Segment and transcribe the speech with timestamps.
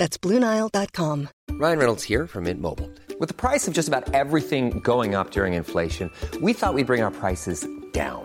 [0.00, 1.28] That's BlueNile.com.
[1.50, 2.88] Ryan Reynolds here from Mint Mobile.
[3.20, 7.02] With the price of just about everything going up during inflation, we thought we'd bring
[7.02, 8.24] our prices down.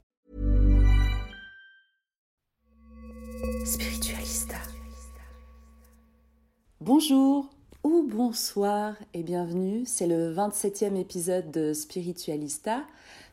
[3.65, 4.57] Spiritualista.
[6.79, 7.49] Bonjour
[7.83, 9.83] ou bonsoir et bienvenue.
[9.85, 12.81] C'est le 27e épisode de Spiritualista.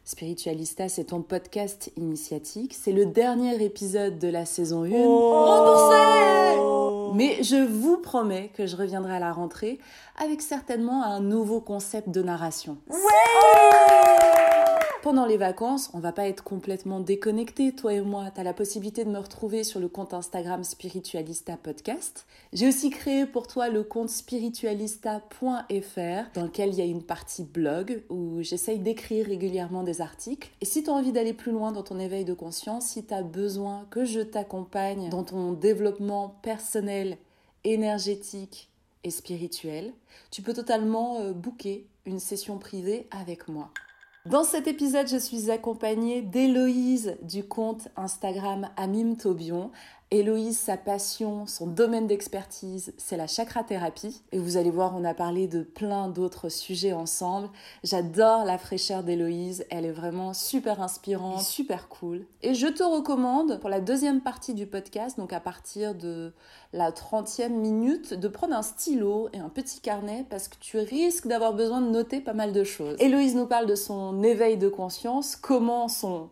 [0.05, 2.75] Spiritualista, c'est ton podcast initiatique.
[2.75, 4.89] C'est le dernier épisode de la saison 1.
[4.91, 5.97] Remboursé
[7.15, 9.79] Mais je vous promets que je reviendrai à la rentrée
[10.17, 12.79] avec certainement un nouveau concept de narration.
[15.01, 18.33] Pendant les vacances, on va pas être complètement déconnectés, toi et moi.
[18.35, 22.27] Tu as la possibilité de me retrouver sur le compte Instagram Spiritualista Podcast.
[22.53, 27.45] J'ai aussi créé pour toi le compte spiritualista.fr dans lequel il y a une partie
[27.45, 30.51] blog où j'essaye d'écrire régulièrement des articles.
[30.61, 33.15] Et si tu as envie d'aller plus loin dans ton éveil de conscience, si tu
[33.15, 37.19] as besoin que je t'accompagne dans ton développement personnel,
[37.63, 38.69] énergétique
[39.05, 39.93] et spirituel,
[40.33, 43.71] tu peux totalement euh, booker une session privée avec moi.
[44.27, 49.71] Dans cet épisode, je suis accompagnée d'Héloïse du compte Instagram Amim Tobion.
[50.11, 54.23] Héloïse, sa passion, son domaine d'expertise, c'est la chakra-thérapie.
[54.33, 57.51] Et vous allez voir, on a parlé de plein d'autres sujets ensemble.
[57.85, 59.67] J'adore la fraîcheur d'Héloïse.
[59.69, 62.25] Elle est vraiment super inspirante, super cool.
[62.41, 66.33] Et je te recommande, pour la deuxième partie du podcast, donc à partir de
[66.73, 71.27] la 30e minute, de prendre un stylo et un petit carnet parce que tu risques
[71.27, 72.97] d'avoir besoin de noter pas mal de choses.
[72.99, 76.31] Héloïse nous parle de son éveil de conscience, comment son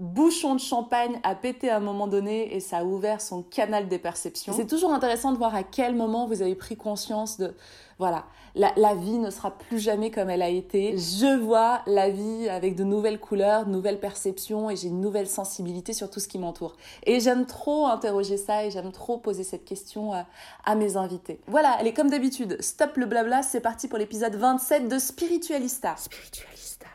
[0.00, 3.88] bouchon de champagne a pété à un moment donné et ça a ouvert son canal
[3.88, 4.52] des perceptions.
[4.54, 7.54] C'est toujours intéressant de voir à quel moment vous avez pris conscience de,
[7.98, 8.24] voilà,
[8.54, 10.96] la, la, vie ne sera plus jamais comme elle a été.
[10.96, 15.28] Je vois la vie avec de nouvelles couleurs, de nouvelles perceptions et j'ai une nouvelle
[15.28, 16.76] sensibilité sur tout ce qui m'entoure.
[17.04, 20.26] Et j'aime trop interroger ça et j'aime trop poser cette question à,
[20.64, 21.40] à mes invités.
[21.46, 22.56] Voilà, elle est comme d'habitude.
[22.60, 25.94] Stop le blabla, c'est parti pour l'épisode 27 de Spiritualista.
[25.96, 26.86] Spiritualista.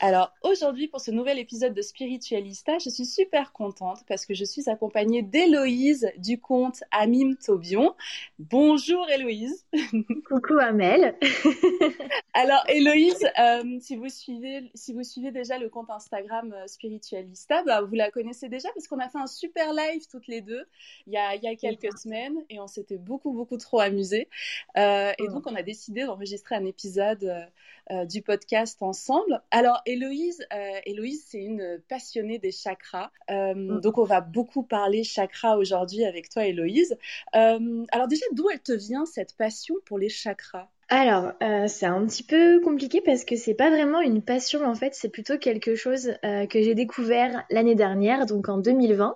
[0.00, 4.44] Alors aujourd'hui, pour ce nouvel épisode de Spiritualista, je suis super contente parce que je
[4.44, 7.96] suis accompagnée d'Héloïse du compte Amim Tobion.
[8.38, 9.66] Bonjour Héloïse.
[10.28, 11.16] Coucou Amel.
[12.34, 17.64] Alors Héloïse, euh, si, vous suivez, si vous suivez déjà le compte Instagram euh, Spiritualista,
[17.64, 20.64] bah, vous la connaissez déjà parce qu'on a fait un super live toutes les deux
[21.08, 24.28] il y a, il y a quelques semaines et on s'était beaucoup beaucoup trop amusés.
[24.76, 27.48] Euh, et donc on a décidé d'enregistrer un épisode
[27.90, 29.40] euh, du podcast ensemble.
[29.50, 33.10] Alors Héloïse, euh, Héloïse c'est une passionnée des chakras.
[33.30, 33.80] Euh, mm.
[33.80, 36.96] Donc on va beaucoup parler chakras aujourd'hui avec toi Héloïse.
[37.32, 40.68] alors déjà d'où elle te vient cette passion pour les chakras?
[40.90, 41.32] Alors,
[41.68, 45.10] c'est un petit peu compliqué parce que c'est pas vraiment une passion en fait, c'est
[45.10, 49.14] plutôt quelque chose que j'ai découvert l'année dernière, donc en 2020,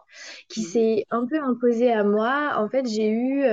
[0.51, 0.65] qui mm.
[0.65, 2.53] s'est un peu imposé à moi.
[2.57, 3.45] En fait, j'ai eu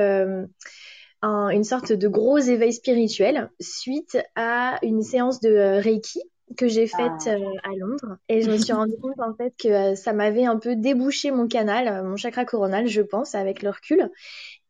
[1.23, 6.21] une sorte de gros éveil spirituel suite à une séance de euh, Reiki
[6.57, 7.29] que j'ai faite ah.
[7.29, 10.45] euh, à Londres et je me suis rendu compte en fait que euh, ça m'avait
[10.45, 14.09] un peu débouché mon canal, mon chakra coronal, je pense, avec le recul.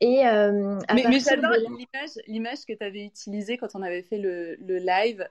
[0.01, 4.55] Et mais, mais j'adore l'image, l'image que tu avais utilisée quand on avait fait le,
[4.55, 5.27] le live.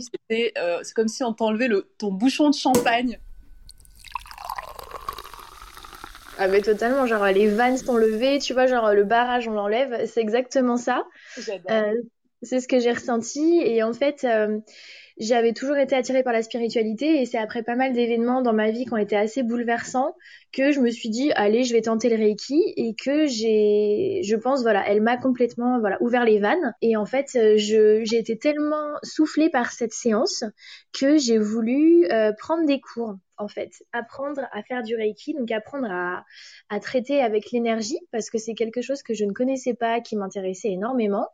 [0.00, 3.18] c'était, c'est comme si on t'enlevait le, ton bouchon de champagne.
[6.38, 10.06] Ah mais totalement, genre les vannes sont levées, tu vois, genre le barrage on l'enlève,
[10.06, 11.04] c'est exactement ça.
[11.70, 11.94] Euh,
[12.42, 14.58] c'est ce que j'ai ressenti et en fait, euh,
[15.18, 18.70] j'avais toujours été attirée par la spiritualité et c'est après pas mal d'événements dans ma
[18.70, 20.14] vie qui ont été assez bouleversants
[20.52, 24.36] que je me suis dit allez je vais tenter le Reiki et que j'ai je
[24.36, 28.18] pense voilà elle m'a complètement voilà ouvert les vannes et en fait euh, je j'ai
[28.18, 30.44] été tellement soufflée par cette séance
[30.92, 35.50] que j'ai voulu euh, prendre des cours en fait, apprendre à faire du Reiki, donc
[35.50, 36.24] apprendre à,
[36.68, 40.16] à traiter avec l'énergie, parce que c'est quelque chose que je ne connaissais pas, qui
[40.16, 41.26] m'intéressait énormément.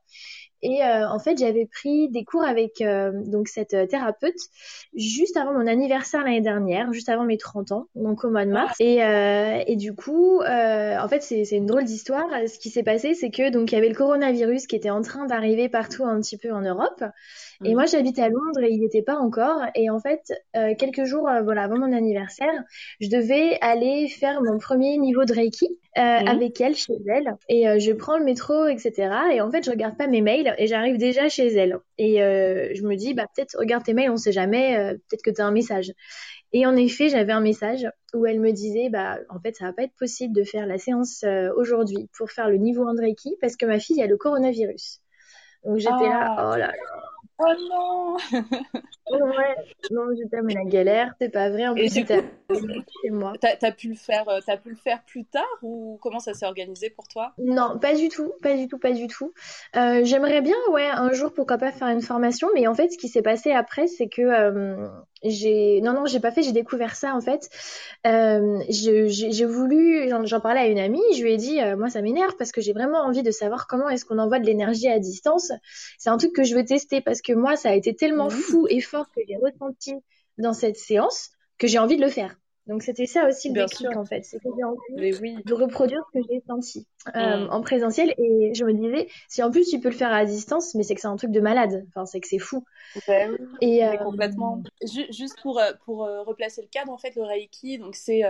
[0.63, 4.35] Et euh, en fait, j'avais pris des cours avec euh, donc cette euh, thérapeute
[4.95, 8.51] juste avant mon anniversaire l'année dernière, juste avant mes 30 ans, donc au mois de
[8.51, 8.75] mars.
[8.81, 12.27] Et, et du coup, en fait, c'est une drôle d'histoire.
[12.47, 15.03] Ce qui s'est passé, c'est que donc il y avait le coronavirus qui était en
[15.03, 17.05] train d'arriver partout un petit peu en Europe.
[17.65, 19.61] Et moi, j'habite à Londres et il n'y était pas encore.
[19.75, 20.33] Et en fait,
[20.79, 22.53] quelques jours voilà avant mon anniversaire,
[23.01, 25.69] je devais aller faire mon premier niveau de Reiki.
[25.97, 26.29] Mhm.
[26.29, 29.97] avec elle chez elle et je prends le métro etc et en fait je regarde
[29.97, 31.79] pas mes mails et j'arrive déjà chez elle.
[31.99, 35.23] Et euh, je me dis, bah, peut-être, regarde tes mails, on sait jamais, euh, peut-être
[35.23, 35.93] que tu as un message.
[36.53, 39.73] Et en effet, j'avais un message où elle me disait, bah, en fait, ça va
[39.73, 43.57] pas être possible de faire la séance euh, aujourd'hui pour faire le niveau Andreiki parce
[43.57, 45.01] que ma fille a le coronavirus.
[45.65, 46.53] Donc j'étais là, ah.
[46.53, 46.73] oh là là.
[47.41, 48.17] Oh non
[49.11, 49.57] Ouais,
[49.91, 51.67] non, j'étais mais la galère, c'est pas vrai.
[51.69, 52.25] En plus, c'était
[53.03, 53.33] chez moi.
[53.41, 56.35] T'as as pu le faire, euh, as pu le faire plus tard ou comment ça
[56.35, 57.33] s'est organisé pour toi?
[57.39, 59.33] Non, pas du tout, pas du tout, pas du tout.
[59.77, 62.99] Euh, J'aimerais bien, ouais, un jour pourquoi pas faire une formation, mais en fait, ce
[62.99, 64.89] qui s'est passé après, c'est que euh,
[65.23, 67.49] j'ai, non, non, j'ai pas fait, j'ai découvert ça en fait.
[68.07, 72.03] Euh, j'ai voulu, j'en parlais à une amie, je lui ai dit, euh, moi ça
[72.03, 74.99] m'énerve parce que j'ai vraiment envie de savoir comment est-ce qu'on envoie de l'énergie à
[74.99, 75.53] distance.
[75.99, 78.31] C'est un truc que je veux tester parce que moi ça a été tellement mmh.
[78.31, 79.95] fou et fort que j'ai ressenti
[80.39, 82.37] dans cette séance que j'ai envie de le faire.
[82.69, 86.43] Donc c'était ça aussi le déclic en fait, j'ai envie de reproduire ce que j'ai
[86.47, 86.87] senti
[87.17, 87.51] euh, mm.
[87.51, 88.15] en présentiel.
[88.19, 90.95] Et je me disais si en plus tu peux le faire à distance, mais c'est
[90.95, 92.65] que c'est un truc de malade, enfin c'est que c'est fou.
[93.63, 94.63] et euh, complètement.
[94.83, 98.23] Juste pour euh, pour replacer le cadre en fait le reiki donc c'est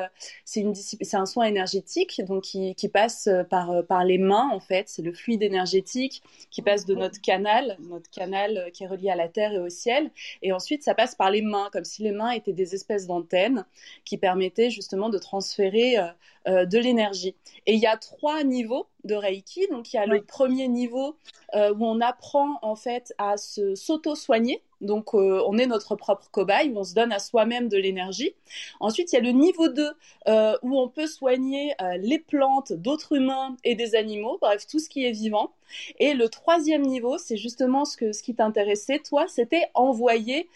[0.44, 4.60] c'est une c'est un soin énergétique donc qui, qui passe par par les mains en
[4.60, 9.10] fait, c'est le fluide énergétique qui passe de notre canal, notre canal qui est relié
[9.10, 10.12] à la terre et au ciel.
[10.42, 13.64] Et ensuite ça passe par les mains comme si les mains étaient des espèces d'antennes
[14.04, 16.06] qui permettait justement de transférer euh,
[16.48, 17.34] euh, de l'énergie.
[17.64, 19.66] Et il y a trois niveaux de Reiki.
[19.70, 21.16] Donc il y a le premier niveau
[21.54, 24.62] euh, où on apprend en fait à se s'auto-soigner.
[24.80, 28.34] Donc euh, on est notre propre cobaye, on se donne à soi-même de l'énergie.
[28.80, 29.90] Ensuite, il y a le niveau 2
[30.28, 34.88] euh, où on peut soigner les plantes, d'autres humains et des animaux, bref, tout ce
[34.88, 35.52] qui est vivant.
[35.98, 40.48] Et le troisième niveau, c'est justement ce, qui t'intéressait, toi, c'était envoyer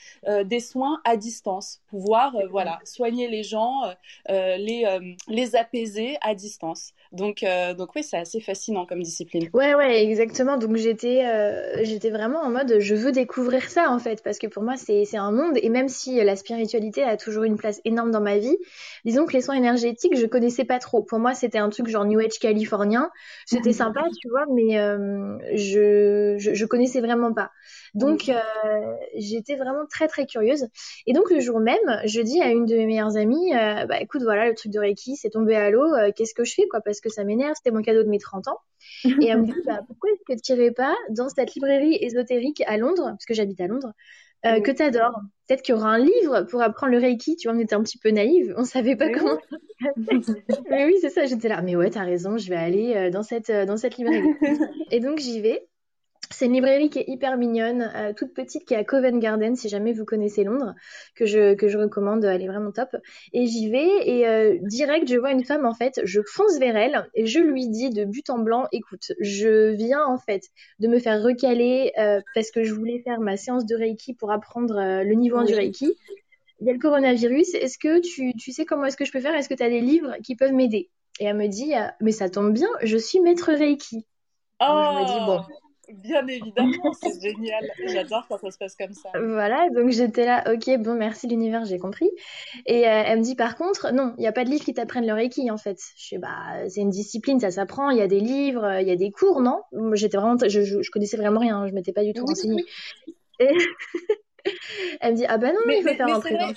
[0.45, 3.83] des soins à distance, pouvoir voilà, soigner les gens,
[4.29, 4.99] les,
[5.29, 6.95] les apaiser à distance.
[7.13, 7.45] Donc,
[7.77, 9.51] donc oui, c'est assez fascinant comme discipline.
[9.53, 10.57] Ouais, ouais, exactement.
[10.57, 14.47] Donc j'étais, euh, j'étais vraiment en mode, je veux découvrir ça en fait, parce que
[14.47, 15.59] pour moi c'est, un monde.
[15.62, 18.56] Et même si la spiritualité a toujours une place énorme dans ma vie,
[19.05, 21.03] disons que les soins énergétiques, je connaissais pas trop.
[21.03, 23.11] Pour moi, c'était un truc genre New Age californien.
[23.47, 27.50] C'était sympa, tu vois, mais euh, je, je, je connaissais vraiment pas.
[27.94, 30.67] Donc euh, j'étais vraiment très très curieuse.
[31.06, 34.00] Et donc le jour même, je dis à une de mes meilleures amies, euh, bah
[34.00, 35.94] écoute voilà le truc de Reiki, c'est tombé à l'eau.
[35.94, 37.55] Euh, qu'est-ce que je fais quoi Parce que ça m'énerve.
[37.56, 38.58] C'était mon cadeau de mes 30 ans.
[39.05, 42.62] Et elle me dit bah pourquoi est-ce que tu irais pas dans cette librairie ésotérique
[42.67, 43.93] à Londres, parce que j'habite à Londres.
[44.44, 45.20] Euh, que tu adores.
[45.46, 47.37] Peut-être qu'il y aura un livre pour apprendre le Reiki.
[47.37, 48.52] Tu vois, on était un petit peu naïve.
[48.56, 49.38] On savait pas comment.
[50.70, 51.27] mais oui, c'est ça.
[51.27, 51.62] J'étais là.
[51.62, 52.39] Mais ouais, t'as raison.
[52.39, 54.34] Je vais aller dans cette, dans cette librairie.
[54.91, 55.65] et donc, j'y vais.
[56.32, 59.55] C'est une librairie qui est hyper mignonne, euh, toute petite, qui est à Covent Garden,
[59.55, 60.74] si jamais vous connaissez Londres,
[61.15, 62.96] que je, que je recommande, elle est vraiment top.
[63.32, 66.77] Et j'y vais, et euh, direct, je vois une femme, en fait, je fonce vers
[66.77, 70.44] elle, et je lui dis de but en blanc, écoute, je viens, en fait,
[70.81, 74.32] de me faire recaler, euh, parce que je voulais faire ma séance de Reiki pour
[74.32, 75.94] apprendre le niveau 1 du Reiki.
[76.60, 79.20] Il y a le coronavirus, est-ce que tu, tu sais comment est-ce que je peux
[79.20, 79.34] faire?
[79.34, 82.31] Est-ce que tu as des livres qui peuvent m'aider Et elle me dit, mais ça
[82.31, 84.06] tombe bien, je suis maître Reiki.
[84.60, 84.65] Oh.
[84.65, 85.41] je me dis, bon,
[85.99, 87.65] Bien évidemment, c'est génial.
[87.87, 89.11] J'adore quand ça se passe comme ça.
[89.15, 92.11] Voilà, donc j'étais là, ok, bon, merci l'univers, j'ai compris.
[92.67, 94.75] Et euh, elle me dit par contre, non, il n'y a pas de livre qui
[94.75, 95.79] t'apprennent le Reiki en fait.
[95.96, 98.91] Je sais, bah, c'est une discipline, ça s'apprend, il y a des livres, il y
[98.91, 99.63] a des cours, non?
[99.94, 102.65] J'étais vraiment, je, je, connaissais vraiment rien, je m'étais pas du tout renseignée.
[105.01, 106.56] elle me dit, ah bah non, mais, il faut faire un présentiel.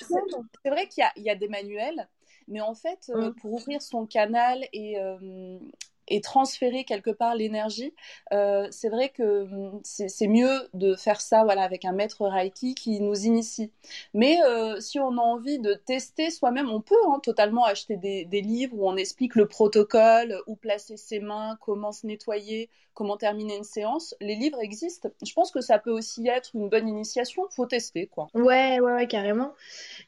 [0.64, 2.08] C'est vrai qu'il y, y, a des manuels,
[2.48, 3.36] mais en fait, euh, mm.
[3.36, 5.00] pour ouvrir son canal et.
[5.00, 5.60] Euh,
[6.08, 7.94] et transférer quelque part l'énergie,
[8.34, 12.76] euh, c'est vrai que hum, c'est mieux de faire ça voilà, avec un maître Reiki
[12.76, 13.72] qui nous initie.
[14.14, 18.26] Mais euh, si on a envie de tester soi-même, on peut hein, totalement acheter des,
[18.26, 23.18] des, livres où on explique le protocole, où placer ses mains, comment se nettoyer, comment
[23.18, 24.16] terminer une séance.
[24.20, 25.10] Les livres existent.
[25.24, 27.44] Je pense que ça peut aussi être une bonne initiation.
[27.52, 28.28] Faut tester, quoi.
[28.34, 29.54] Ouais, ouais, ouais, carrément.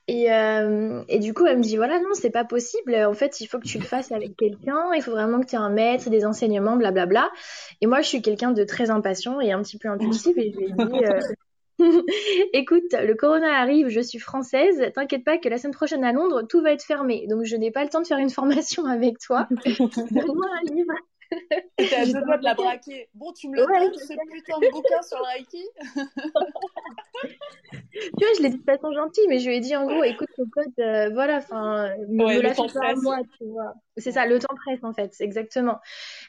[0.08, 2.96] Et, euh, et du coup, elle me dit voilà, non, c'est pas possible.
[2.96, 4.92] En fait, il faut que tu le fasses avec quelqu'un.
[4.96, 7.30] Il faut vraiment que tu aies un maître, des enseignements, blablabla.
[7.82, 10.36] Et moi, je suis quelqu'un de très impatient et un petit peu impulsif.
[10.38, 11.06] Et je lui ai dit.
[11.06, 11.20] Euh,
[12.54, 14.92] Écoute, le corona arrive, je suis française.
[14.96, 17.28] T'inquiète pas que la semaine prochaine à Londres, tout va être fermé.
[17.28, 19.48] Donc je n'ai pas le temps de faire une formation avec toi.
[19.66, 20.94] Donne-moi un livre
[21.78, 23.10] T'as deux doigts de la braquer.
[23.14, 25.66] Bon, tu me le donnes, ce putain de bouquin sur le Reiki
[27.94, 30.04] Tu vois, je l'ai dit de façon gentille, mais je lui ai dit en gros,
[30.04, 33.74] écoute, ton code, euh, voilà, enfin, me, ouais, lâche pas à moi, tu vois.
[33.98, 35.80] C'est ça, le temps presse en fait, exactement.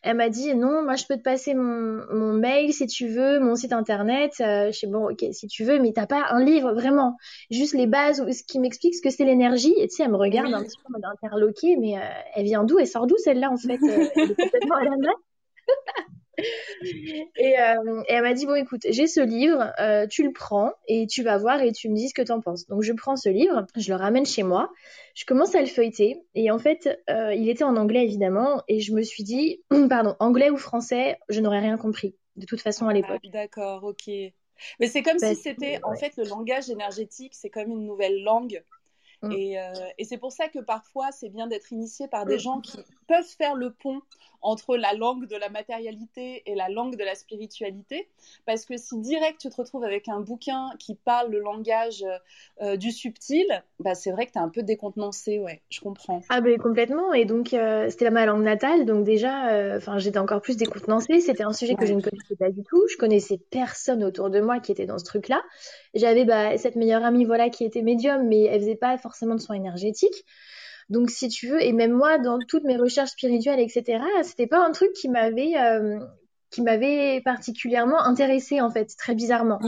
[0.02, 3.40] Elle m'a dit non, moi je peux te passer mon, mon mail si tu veux,
[3.40, 4.32] mon site internet.
[4.40, 7.16] Euh, je sais bon, ok, si tu veux, mais t'as pas un livre vraiment,
[7.50, 9.74] juste les bases, ce qui m'explique ce que c'est l'énergie.
[9.78, 12.02] Et tu sais, elle me regarde un petit peu en mode interloqué, mais euh,
[12.34, 12.78] elle vient d'où?
[12.78, 13.80] Elle sort d'où celle-là en fait?
[13.88, 15.12] Euh, Elle est complètement à la main.
[16.84, 20.72] Et, euh, et, elle m'a dit bon écoute j'ai ce livre euh, tu le prends
[20.86, 22.66] et tu vas voir et tu me dis ce que t'en penses.
[22.66, 24.70] Donc je prends ce livre je le ramène chez moi
[25.14, 28.80] je commence à le feuilleter et en fait euh, il était en anglais évidemment et
[28.80, 32.86] je me suis dit pardon anglais ou français je n'aurais rien compris de toute façon
[32.88, 33.20] à l'époque.
[33.24, 34.06] ah, d'accord ok.
[34.80, 38.62] Mais c'est comme si c'était en fait le langage énergétique c'est comme une nouvelle langue
[39.22, 39.32] Mm.
[39.32, 42.60] Et, euh, et c'est pour ça que parfois, c'est bien d'être initié par des gens
[42.60, 44.00] qui peuvent faire le pont
[44.42, 48.08] entre la langue de la matérialité et la langue de la spiritualité.
[48.46, 52.04] Parce que si direct tu te retrouves avec un bouquin qui parle le langage
[52.62, 53.46] euh, du subtil,
[53.80, 56.20] bah, c'est vrai que tu es un peu décontenancé, ouais, je comprends.
[56.28, 60.18] Ah ben complètement, et donc euh, c'était ma langue natale, donc déjà, euh, enfin j'étais
[60.18, 63.38] encore plus décontenancée, c'était un sujet que je ne connaissais pas du tout, je connaissais
[63.50, 65.42] personne autour de moi qui était dans ce truc-là.
[65.94, 69.40] J'avais bah, cette meilleure amie voilà qui était médium, mais elle faisait pas forcément de
[69.40, 70.24] soins énergétiques.
[70.88, 74.64] Donc, si tu veux, et même moi, dans toutes mes recherches spirituelles, etc., c'était pas
[74.64, 75.98] un truc qui m'avait euh,
[76.50, 79.60] qui m'avait particulièrement intéressée en fait, très bizarrement.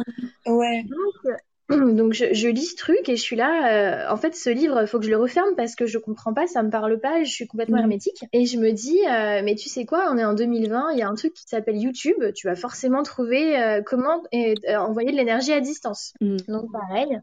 [0.46, 0.82] Ouais.
[0.84, 1.34] Donc,
[2.12, 3.70] je, je, lis ce truc et je suis là.
[3.70, 6.34] Euh, en fait, ce livre, il faut que je le referme parce que je comprends
[6.34, 7.82] pas, ça me parle pas, je suis complètement mm.
[7.82, 8.24] hermétique.
[8.32, 11.02] Et je me dis, euh, mais tu sais quoi, on est en 2020, il y
[11.02, 12.32] a un truc qui s'appelle YouTube.
[12.34, 14.22] Tu vas forcément trouver euh, comment
[14.68, 16.14] envoyer de l'énergie à distance.
[16.20, 16.36] Mm.
[16.48, 17.20] Donc, pareil,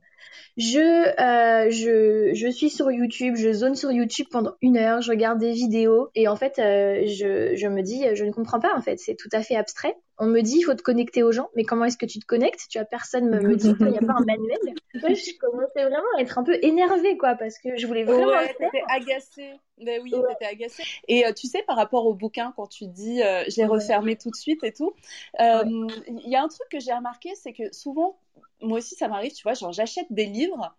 [0.58, 5.12] je, euh, je, je suis sur YouTube, je zone sur YouTube pendant une heure, je
[5.12, 8.76] regarde des vidéos et en fait, euh, je, je me dis, je ne comprends pas
[8.76, 9.96] en fait, c'est tout à fait abstrait.
[10.20, 12.26] On me dit, il faut te connecter aux gens, mais comment est-ce que tu te
[12.26, 12.62] connectes?
[12.72, 14.58] Tu as personne me, me dit, il n'y a pas un manuel?
[14.94, 18.30] je commençais vraiment à être un peu énervée, quoi, parce que je voulais vraiment.
[18.30, 19.54] Ouais, t'étais agacée.
[19.78, 20.22] Ben oui, ouais.
[20.30, 20.82] t'étais agacée.
[21.08, 24.16] Et euh, tu sais, par rapport au bouquin, quand tu dis, euh, je l'ai refermé
[24.16, 24.96] tout de suite et tout,
[25.40, 28.18] il y a un truc que j'ai remarqué, c'est que souvent,
[28.62, 30.76] moi aussi, ça m'arrive, tu vois, genre j'achète des livres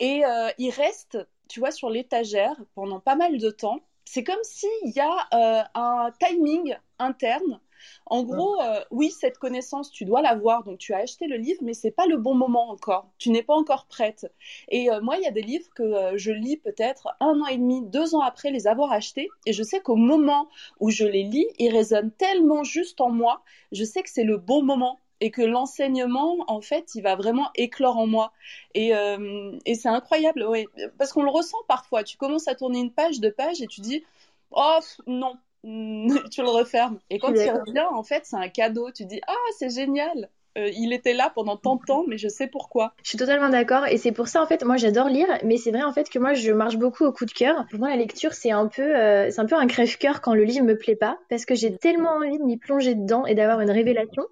[0.00, 3.80] et euh, ils restent, tu vois, sur l'étagère pendant pas mal de temps.
[4.04, 7.60] C'est comme s'il y a euh, un timing interne.
[8.06, 11.60] En gros, euh, oui, cette connaissance, tu dois l'avoir, donc tu as acheté le livre,
[11.62, 13.12] mais c'est pas le bon moment encore.
[13.18, 14.26] Tu n'es pas encore prête.
[14.68, 17.82] Et moi, il y a des livres que je lis peut-être un an et demi,
[17.86, 20.48] deux ans après les avoir achetés, et je sais qu'au moment
[20.80, 23.42] où je les lis, ils résonnent tellement juste en moi.
[23.70, 27.50] Je sais que c'est le bon moment et que l'enseignement, en fait, il va vraiment
[27.54, 28.32] éclore en moi.
[28.74, 30.66] Et, euh, et c'est incroyable, oui.
[30.98, 32.04] Parce qu'on le ressent parfois.
[32.04, 34.04] Tu commences à tourner une page, deux pages, et tu dis,
[34.50, 35.34] oh non,
[35.64, 37.00] tu le refermes.
[37.10, 38.90] Et quand il revient, en fait, c'est un cadeau.
[38.92, 40.30] Tu dis, ah, c'est génial.
[40.58, 42.92] Euh, il était là pendant tant de temps, mais je sais pourquoi.
[43.02, 45.70] Je suis totalement d'accord, et c'est pour ça en fait, moi j'adore lire, mais c'est
[45.70, 47.66] vrai en fait que moi je marche beaucoup au coup de cœur.
[47.70, 50.44] Pour moi la lecture c'est un peu, euh, c'est un peu un crève-cœur quand le
[50.44, 53.60] livre me plaît pas, parce que j'ai tellement envie de m'y plonger dedans et d'avoir
[53.60, 54.24] une révélation,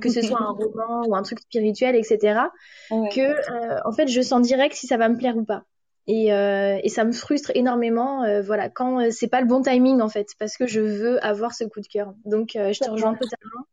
[0.00, 2.40] que ce soit un roman ou un truc spirituel, etc.
[2.90, 5.64] Que euh, en fait je sens direct si ça va me plaire ou pas.
[6.08, 10.00] Et, euh, et, ça me frustre énormément, euh, voilà, quand c'est pas le bon timing
[10.00, 12.12] en fait, parce que je veux avoir ce coup de cœur.
[12.24, 13.66] Donc je te rejoins totalement.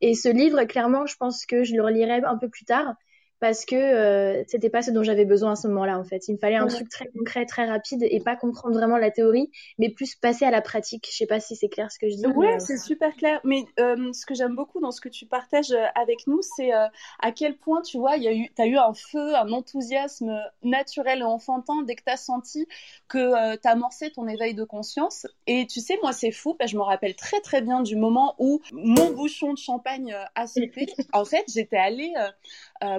[0.00, 2.94] Et ce livre, clairement, je pense que je le relirai un peu plus tard
[3.40, 6.28] parce que euh, c'était pas ce dont j'avais besoin à ce moment-là en fait.
[6.28, 9.50] Il me fallait un truc très concret, très rapide et pas comprendre vraiment la théorie,
[9.78, 11.08] mais plus passer à la pratique.
[11.10, 12.26] Je sais pas si c'est clair ce que je dis.
[12.26, 13.40] Ouais, euh, c'est super clair.
[13.44, 16.74] Mais euh, ce que j'aime beaucoup dans ce que tu partages euh, avec nous, c'est
[16.74, 16.86] euh,
[17.20, 20.38] à quel point tu vois, il y a eu, t'as eu un feu, un enthousiasme
[20.62, 22.66] naturel et enfantin dès que t'as senti
[23.08, 25.26] que t'as amorcé ton éveil de conscience.
[25.46, 28.60] Et tu sais, moi c'est fou, je me rappelle très très bien du moment où
[28.72, 30.86] mon bouchon de champagne a sauté.
[31.12, 32.12] en fait, j'étais allée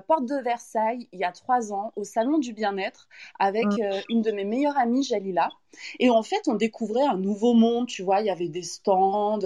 [0.07, 3.07] porte de Versailles, il y a trois ans, au salon du bien-être,
[3.39, 4.01] avec mm.
[4.09, 5.49] une de mes meilleures amies, Jalila.
[5.99, 9.39] Et en fait, on découvrait un nouveau monde, tu vois, il y avait des stands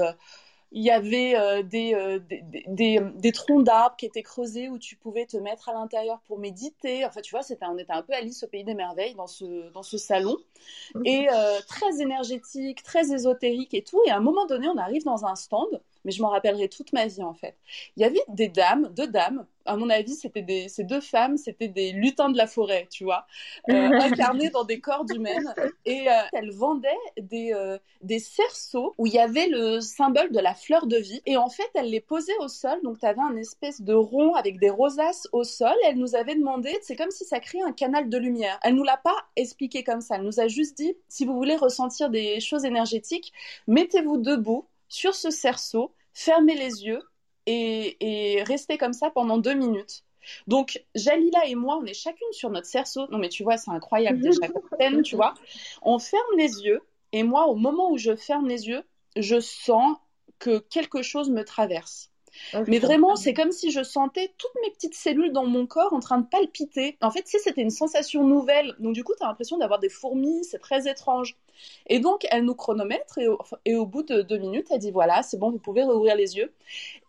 [0.75, 4.98] il y avait euh, euh, des, des, des, troncs d'arbres qui étaient creusés où tu
[4.98, 7.06] pouvais te mettre à l'intérieur pour méditer.
[7.06, 9.84] Enfin, tu vois, on était un peu Alice au pays des merveilles dans ce, dans
[9.84, 10.36] ce salon.
[11.06, 14.01] Et euh, très énergétique, très ésotérique et tout.
[14.06, 16.93] Et à un moment donné, on arrive dans un stand mais je m'en rappellerai toute
[16.93, 17.57] ma vie en fait.
[17.97, 21.38] Il y avait des dames, deux dames, à mon avis, c'était des, ces deux femmes,
[21.38, 23.25] c'était des lutins de la forêt, tu vois,
[23.69, 25.53] euh, incarnées dans des corps humaines.
[25.85, 30.39] Et euh, elles vendaient des, euh, des cerceaux où il y avait le symbole de
[30.39, 31.21] la fleur de vie.
[31.25, 32.79] Et en fait, elles les posaient au sol.
[32.83, 35.75] Donc, tu avais un espèce de rond avec des rosaces au sol.
[35.85, 38.59] Elle nous avait demandé, c'est comme si ça créait un canal de lumière.
[38.63, 40.15] Elle nous l'a pas expliqué comme ça.
[40.17, 43.33] Elle nous a juste dit, si vous voulez ressentir des choses énergétiques,
[43.67, 47.03] mettez-vous debout sur ce cerceau, fermez les yeux
[47.45, 50.03] et, restez comme ça pendant deux minutes.
[50.48, 53.07] Donc, Jalila et moi, on est chacune sur notre cerceau.
[53.12, 54.48] Non, mais tu vois, c'est incroyable déjà,
[54.79, 55.36] scène, tu vois.
[55.84, 56.81] On ferme les yeux
[57.12, 58.84] et moi, au moment où je ferme les yeux,
[59.15, 59.98] je sens
[60.39, 62.12] que quelque chose me traverse.
[62.68, 66.00] Mais vraiment, c'est comme si je sentais toutes mes petites cellules dans mon corps en
[66.00, 66.98] train de palpiter.
[67.01, 69.89] En fait, si c'était une sensation nouvelle, donc du coup, tu as l'impression d'avoir des
[69.89, 71.36] fourmis, c'est très étrange.
[71.88, 74.92] Et donc, elle nous chronomètre et au, et au bout de deux minutes, elle dit
[74.92, 76.54] voilà, c'est bon, vous pouvez rouvrir les yeux.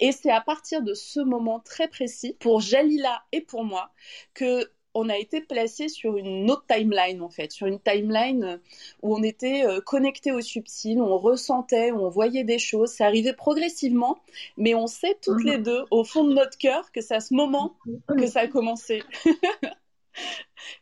[0.01, 3.91] Et c'est à partir de ce moment très précis, pour Jalila et pour moi,
[4.35, 8.57] que on a été placé sur une autre timeline en fait, sur une timeline euh,
[9.03, 12.91] où on était euh, connecté au subtil, où on ressentait, où on voyait des choses.
[12.91, 14.19] Ça arrivait progressivement,
[14.57, 17.35] mais on sait toutes les deux au fond de notre cœur que c'est à ce
[17.35, 17.77] moment
[18.09, 19.03] que ça a commencé.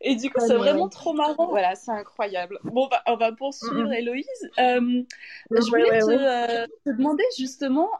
[0.00, 1.48] Et du coup, c'est vraiment trop marrant.
[1.48, 2.60] Voilà, c'est incroyable.
[2.62, 4.24] Bon, bah, on va poursuivre, Héloïse.
[4.60, 5.02] Euh,
[5.50, 7.90] je voulais te, demander justement,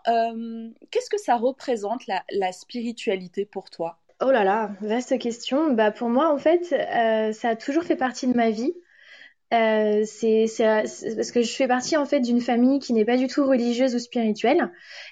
[0.92, 3.99] qu'est-ce que ça représente la spiritualité pour toi?
[4.21, 5.73] Oh là là, vaste question.
[5.73, 8.73] Bah pour moi, en fait, euh, ça a toujours fait partie de ma vie.
[9.52, 13.26] Euh, c'est parce que je fais partie en fait d'une famille qui n'est pas du
[13.26, 14.71] tout religieuse ou spirituelle.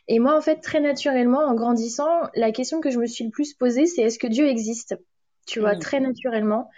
[0.08, 3.30] Et moi, en fait, très naturellement, en grandissant, la question que je me suis le
[3.30, 4.96] plus posée, c'est est-ce que Dieu existe?
[5.46, 5.78] Tu vois, mm.
[5.80, 6.70] très naturellement.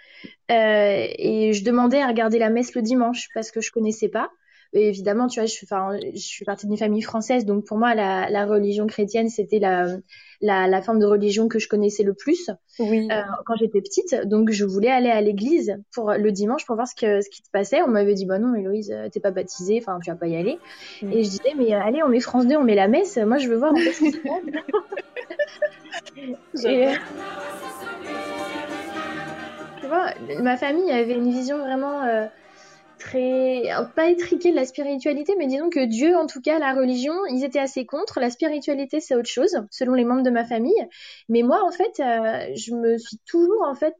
[0.51, 4.29] Euh, et je demandais à regarder la messe le dimanche parce que je connaissais pas.
[4.73, 5.55] Et évidemment, tu vois, je,
[6.13, 9.87] je suis partie d'une famille française, donc pour moi, la, la religion chrétienne, c'était la,
[10.41, 12.49] la, la, forme de religion que je connaissais le plus
[12.79, 13.07] oui.
[13.11, 14.15] euh, quand j'étais petite.
[14.25, 17.37] Donc, je voulais aller à l'église pour le dimanche pour voir ce, que, ce qui
[17.43, 17.81] se passait.
[17.81, 20.35] On m'avait dit, bah non, Héloïse, euh, t'es pas baptisée, enfin, tu vas pas y
[20.35, 20.59] aller.
[21.01, 21.11] Mm.
[21.11, 23.17] Et je disais, mais euh, allez, on met France 2, on met la messe.
[23.17, 24.31] Moi, je veux voir en fait ce qui se passe.
[26.65, 26.87] Et,
[29.81, 30.07] tu vois,
[30.41, 32.01] ma famille avait une vision vraiment
[33.05, 33.63] très
[33.95, 37.43] pas étriqué de la spiritualité, mais disons que Dieu, en tout cas, la religion, ils
[37.43, 38.19] étaient assez contre.
[38.19, 40.87] La spiritualité, c'est autre chose, selon les membres de ma famille.
[41.29, 43.95] Mais moi, en fait, euh, je me suis toujours en fait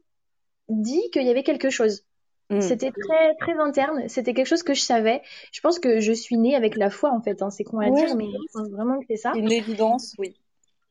[0.68, 2.04] dit qu'il y avait quelque chose.
[2.50, 2.60] Mm.
[2.60, 4.08] C'était très très interne.
[4.08, 5.22] C'était quelque chose que je savais.
[5.52, 7.42] Je pense que je suis née avec la foi en fait.
[7.42, 7.50] Hein.
[7.50, 9.32] C'est con à dire, mais je pense vraiment que c'est ça.
[9.36, 10.34] Une évidence, oui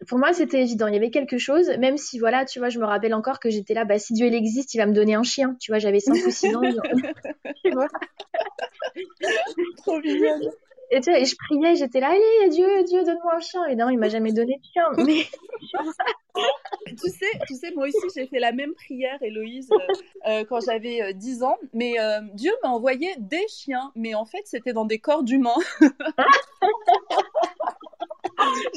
[0.07, 0.87] pour moi, c'était évident.
[0.87, 3.49] Il y avait quelque chose, même si, voilà, tu vois, je me rappelle encore que
[3.49, 5.55] j'étais là, bah, si Dieu il existe, il va me donner un chien.
[5.59, 6.61] Tu vois, j'avais 5 ou 6 ans.
[7.63, 7.87] tu vois
[9.77, 10.39] Trop mignon.
[10.91, 13.65] Et tu vois, et je priais, j'étais là, allez, Dieu, Dieu, donne-moi un chien.
[13.65, 14.83] Évidemment, il m'a jamais donné de chien.
[14.97, 15.25] Mais...
[16.89, 19.77] tu sais, tu sais, moi aussi, j'ai fait la même prière, Héloïse, euh,
[20.27, 21.57] euh, quand j'avais 10 euh, ans.
[21.73, 21.95] Mais
[22.33, 25.55] Dieu m'a envoyé des chiens, mais en fait, c'était dans des corps d'humains.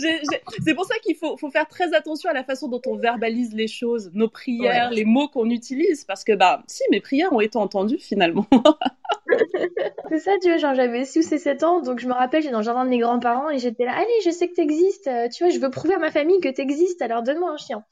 [0.64, 3.54] c'est pour ça qu'il faut, faut, faire très attention à la façon dont on verbalise
[3.54, 7.40] les choses, nos prières, les mots qu'on utilise, parce que bah si mes prières ont
[7.40, 8.46] été entendues finalement.
[10.08, 12.52] c'est ça, tu vois, genre j'avais 6 ou 7 ans, donc je me rappelle, j'étais
[12.52, 15.28] dans le jardin de mes grands-parents et j'étais là, allez, je sais que t'existes, euh,
[15.28, 17.84] tu vois, je veux prouver à ma famille que t'existes, alors donne-moi un chien.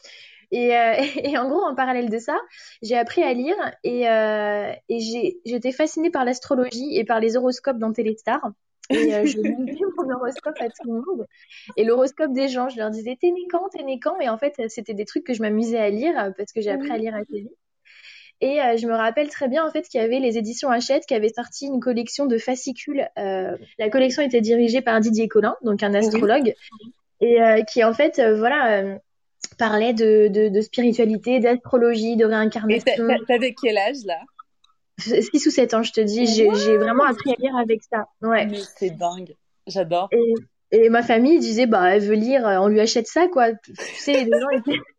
[0.50, 2.36] Et, euh, et, en gros, en parallèle de ça,
[2.82, 7.78] j'ai appris à lire et, euh, et j'étais fascinée par l'astrologie et par les horoscopes
[7.78, 8.40] dans Téléstar.
[8.90, 11.26] Et euh, je lisais mon horoscope à tout le monde.
[11.76, 14.18] Et l'horoscope des gens, je leur disais t'es né quand, t'es né quand?
[14.20, 16.70] Et en fait, c'était des trucs que je m'amusais à lire euh, parce que j'ai
[16.70, 17.56] appris à lire assez vite.
[18.42, 21.06] Et euh, je me rappelle très bien en fait qu'il y avait les éditions Hachette
[21.06, 23.08] qui avaient sorti une collection de fascicules.
[23.18, 26.54] Euh, la collection était dirigée par Didier Collin, donc un astrologue,
[27.22, 28.98] et euh, qui en fait, voilà,
[29.58, 33.08] parlait de, de, de spiritualité, d'astrologie, de réincarnation.
[33.26, 34.18] T'avais quel âge là?
[34.98, 36.26] 6 ou 7 ans, je te dis.
[36.26, 38.06] J'ai vraiment appris à lire avec ça.
[38.22, 38.48] Ouais.
[38.78, 39.34] C'est dingue.
[39.66, 40.08] J'adore.
[40.12, 40.34] Et,
[40.72, 43.52] et, ma famille disait, bah, elle veut lire, on lui achète ça, quoi.
[43.52, 44.78] Tu sais, les gens étaient.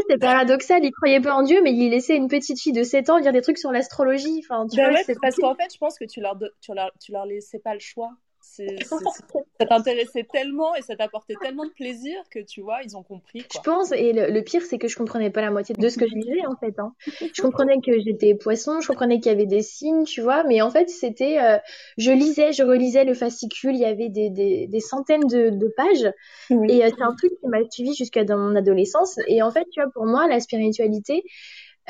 [0.00, 3.10] C'était paradoxal, il croyait pas en Dieu, mais il laissait une petite fille de 7
[3.10, 4.42] ans lire des trucs sur l'astrologie.
[4.42, 6.90] Enfin, tu bah vois, c'est parce qu'en fait, je pense que tu leur, tu leur,
[6.98, 8.10] tu leur laissais pas le choix.
[9.58, 13.44] ça t'intéressait tellement et ça t'apportait tellement de plaisir que tu vois, ils ont compris.
[13.52, 16.06] Je pense, et le, pire, c'est que je comprenais pas la moitié de ce que
[16.06, 16.78] je lisais en fait.
[16.78, 16.94] Hein.
[17.34, 20.60] Je comprenais que j'étais poisson, je comprenais qu'il y avait des signes, tu vois, mais
[20.60, 21.40] en fait, c'était.
[21.40, 21.58] Euh,
[21.96, 25.68] je lisais, je relisais le fascicule, il y avait des, des, des centaines de, de
[25.68, 26.12] pages.
[26.50, 29.18] Et euh, c'est un truc qui m'a suivi jusqu'à dans mon adolescence.
[29.28, 31.24] Et en fait, tu vois, pour moi, la spiritualité,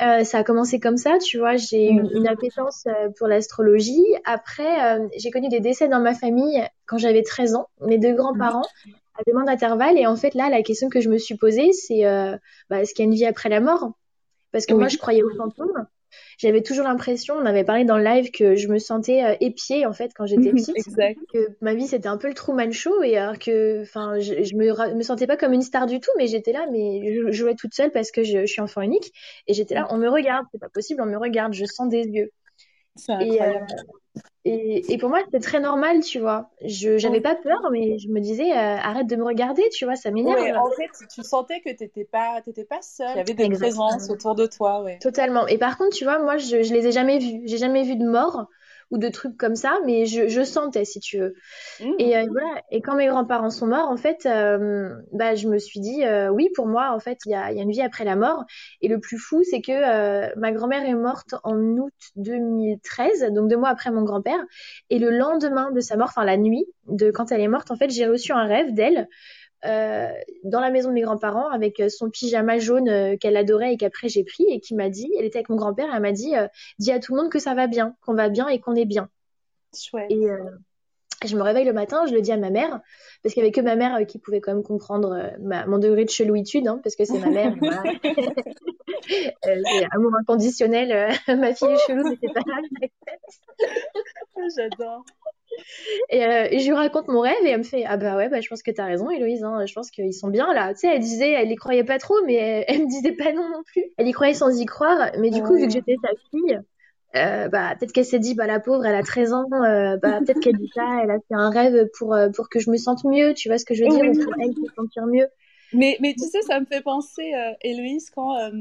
[0.01, 1.55] euh, ça a commencé comme ça, tu vois.
[1.55, 4.03] J'ai eu une appétence euh, pour l'astrologie.
[4.25, 7.67] Après, euh, j'ai connu des décès dans ma famille quand j'avais 13 ans.
[7.81, 8.65] Mes deux grands-parents
[9.15, 9.97] à demande d'intervalle.
[9.99, 12.03] Et en fait, là, la question que je me suis posée, c'est
[12.69, 13.91] bah, est-ce qu'il y a une vie après la mort?
[14.51, 15.87] Parce que moi, je croyais aux fantômes
[16.37, 19.85] j'avais toujours l'impression, on avait parlé dans le live que je me sentais euh, épiée
[19.85, 21.19] en fait quand j'étais petite, exact.
[21.31, 24.55] que ma vie c'était un peu le Truman Show et alors que, enfin, je, je
[24.55, 27.55] me, me sentais pas comme une star du tout, mais j'étais là, mais je jouais
[27.55, 29.11] toute seule parce que je, je suis enfant unique
[29.47, 32.03] et j'étais là, on me regarde, c'est pas possible, on me regarde, je sens des
[32.03, 32.31] yeux.
[32.95, 33.65] C'est incroyable.
[34.15, 36.49] Et, euh, et, et, pour moi, c'était très normal, tu vois.
[36.65, 39.95] Je j'avais pas peur, mais je me disais, euh, arrête de me regarder, tu vois,
[39.95, 40.37] ça m'énerve.
[40.37, 43.07] Ouais, en fait, tu sentais que t'étais pas, t'étais pas seule.
[43.13, 44.99] Il y avait des présences autour de toi, ouais.
[44.99, 45.47] Totalement.
[45.47, 47.41] Et par contre, tu vois, moi, je, je les ai jamais vus.
[47.45, 48.47] J'ai jamais vu de mort
[48.91, 51.33] ou de trucs comme ça, mais je, je sentais, si tu veux.
[51.79, 51.91] Mmh.
[51.99, 52.61] Et euh, voilà.
[52.71, 56.29] Et quand mes grands-parents sont morts, en fait, euh, bah, je me suis dit, euh,
[56.29, 58.43] oui, pour moi, en fait, il y a, y a, une vie après la mort.
[58.81, 63.49] Et le plus fou, c'est que euh, ma grand-mère est morte en août 2013, donc
[63.49, 64.39] deux mois après mon grand-père.
[64.89, 67.75] Et le lendemain de sa mort, enfin la nuit de quand elle est morte, en
[67.75, 69.07] fait, j'ai reçu un rêve d'elle
[69.63, 73.77] dans la maison de mes grands-parents avec euh, son pyjama jaune euh, qu'elle adorait et
[73.77, 76.33] qu'après j'ai pris et qui m'a dit, elle était avec mon grand-père, elle m'a dit,
[76.79, 78.85] dis à tout le monde que ça va bien, qu'on va bien et qu'on est
[78.85, 79.09] bien.
[79.75, 80.11] Chouette.
[80.11, 80.27] Et
[81.25, 82.81] je me réveille le matin, je le dis à ma mère,
[83.21, 86.03] parce qu'il n'y avait que ma mère qui pouvait quand même comprendre ma, mon degré
[86.03, 87.55] de chelouitude, hein, parce que c'est ma mère.
[89.07, 89.33] c'est
[89.91, 92.63] amour inconditionnel, ma fille est chelou, mais c'est pas grave.
[94.55, 95.05] J'adore.
[96.09, 98.29] Et, euh, et, je lui raconte mon rêve et elle me fait ah bah ouais
[98.29, 100.73] bah je pense que t'as raison Héloïse hein, je pense qu'ils sont bien là.
[100.73, 103.49] Tu sais elle disait elle y croyait pas trop mais elle, me disait pas non
[103.49, 103.83] non plus.
[103.97, 106.59] Elle y croyait sans y croire mais du coup vu que j'étais sa fille
[107.15, 110.19] euh, bah peut-être qu'elle s'est dit bah la pauvre elle a 13 ans euh, bah
[110.19, 113.03] peut-être qu'elle dit ça elle a fait un rêve pour pour que je me sente
[113.03, 115.27] mieux tu vois ce que je veux dire pour elle se sentir mieux
[115.73, 118.51] mais, mais tu sais, ça me fait penser, euh, Héloïse, quand euh,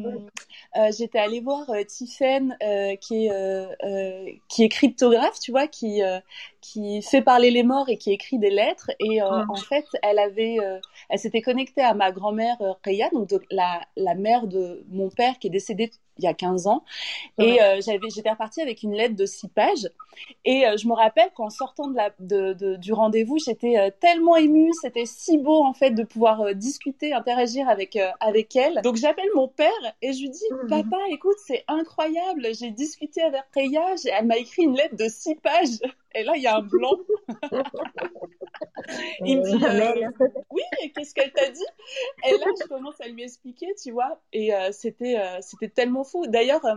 [0.77, 5.66] euh, j'étais allée voir euh, Tiffen, euh, qui, est, euh, qui est cryptographe, tu vois,
[5.66, 6.01] qui,
[6.61, 8.90] qui fait parler les morts et qui écrit des lettres.
[9.01, 10.57] Et en fait, elle avait,
[11.09, 15.48] elle s'était connectée à ma grand-mère Reya, donc la, la mère de mon père qui
[15.48, 16.85] est décédé il y a 15 ans.
[17.38, 19.88] Et euh, j'avais, j'étais repartie avec une lettre de 6 pages.
[20.44, 23.90] Et euh, je me rappelle qu'en sortant de la, de, de, du rendez-vous, j'étais euh,
[24.01, 24.70] tellement émue.
[24.81, 28.81] C'était si beau, en fait, de pouvoir discuter, interagir avec, avec elle.
[28.83, 29.70] Donc, j'appelle mon père
[30.03, 30.68] et je lui dis, mmh.
[30.68, 32.48] papa, écoute, c'est incroyable.
[32.59, 33.94] J'ai discuté avec Reya.
[34.18, 35.79] Elle m'a écrit une lettre de 6 pages.
[36.14, 36.96] Et là, il y a un blanc.
[39.25, 40.11] il me dit euh,
[40.51, 40.62] oui,
[40.94, 41.64] qu'est-ce qu'elle t'a dit?
[42.29, 44.20] Et là, je commence à lui expliquer, tu vois.
[44.33, 46.27] Et euh, c'était euh, c'était tellement fou.
[46.27, 46.77] D'ailleurs, euh,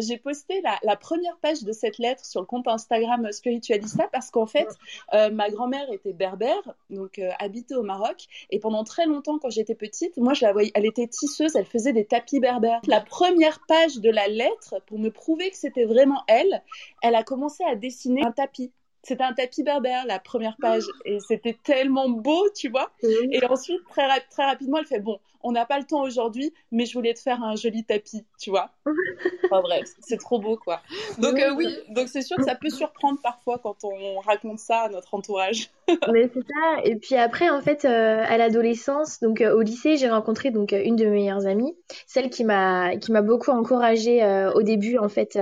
[0.00, 4.30] j'ai posté la, la, première page de cette lettre sur le compte Instagram Spiritualista parce
[4.30, 4.68] qu'en fait,
[5.12, 8.26] ma grand-mère était berbère, donc habitait au Maroc.
[8.50, 11.66] Et pendant très longtemps, quand j'étais petite, moi, je la voyais, elle était tisseuse, elle
[11.66, 12.80] faisait des tapis berbères.
[12.86, 16.62] La première page de la lettre, pour me prouver que c'était vraiment elle,
[17.02, 18.61] elle a commencé à dessiner un tapis
[19.02, 20.84] c'était un tapis berbère, la première page.
[21.04, 22.90] Et c'était tellement beau, tu vois.
[23.02, 26.86] Et ensuite, très, très rapidement, elle fait Bon, on n'a pas le temps aujourd'hui, mais
[26.86, 28.70] je voulais te faire un joli tapis, tu vois.
[29.44, 30.80] enfin bref, c'est trop beau, quoi.
[31.18, 34.82] Donc, euh, oui, donc c'est sûr que ça peut surprendre parfois quand on raconte ça
[34.82, 35.70] à notre entourage.
[36.12, 36.84] mais c'est ça.
[36.84, 40.72] Et puis après, en fait, euh, à l'adolescence, donc euh, au lycée, j'ai rencontré donc
[40.72, 41.74] une de mes meilleures amies,
[42.06, 45.36] celle qui m'a qui m'a beaucoup encouragée au début, en fait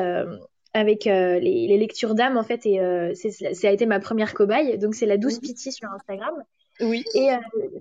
[0.72, 4.34] avec euh, les, les, lectures d'âme en fait et euh, ça a été ma première
[4.34, 4.78] cobaye.
[4.78, 6.34] Donc c'est la douce pitié sur Instagram.
[6.80, 7.04] Oui.
[7.14, 7.36] Et euh,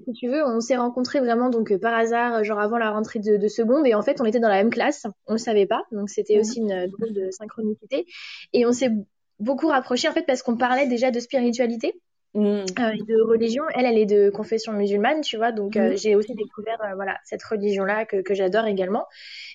[0.06, 3.38] si tu veux on s'est rencontrés vraiment donc par hasard genre avant la rentrée de,
[3.38, 3.86] de, seconde.
[3.86, 5.06] Et en fait on était dans la même classe.
[5.28, 5.84] On le savait pas.
[5.92, 8.06] Donc c'était aussi une drôle de synchronicité.
[8.54, 8.92] Et on s'est
[9.40, 11.94] beaucoup rapprochés en fait parce qu'on parlait déjà de spiritualité
[12.36, 12.42] Mmh.
[12.42, 12.64] Euh,
[13.08, 13.64] de religion.
[13.74, 15.52] Elle, elle est de confession musulmane, tu vois.
[15.52, 15.98] Donc, euh, mmh.
[15.98, 19.08] j'ai aussi découvert euh, voilà cette religion-là que, que j'adore également.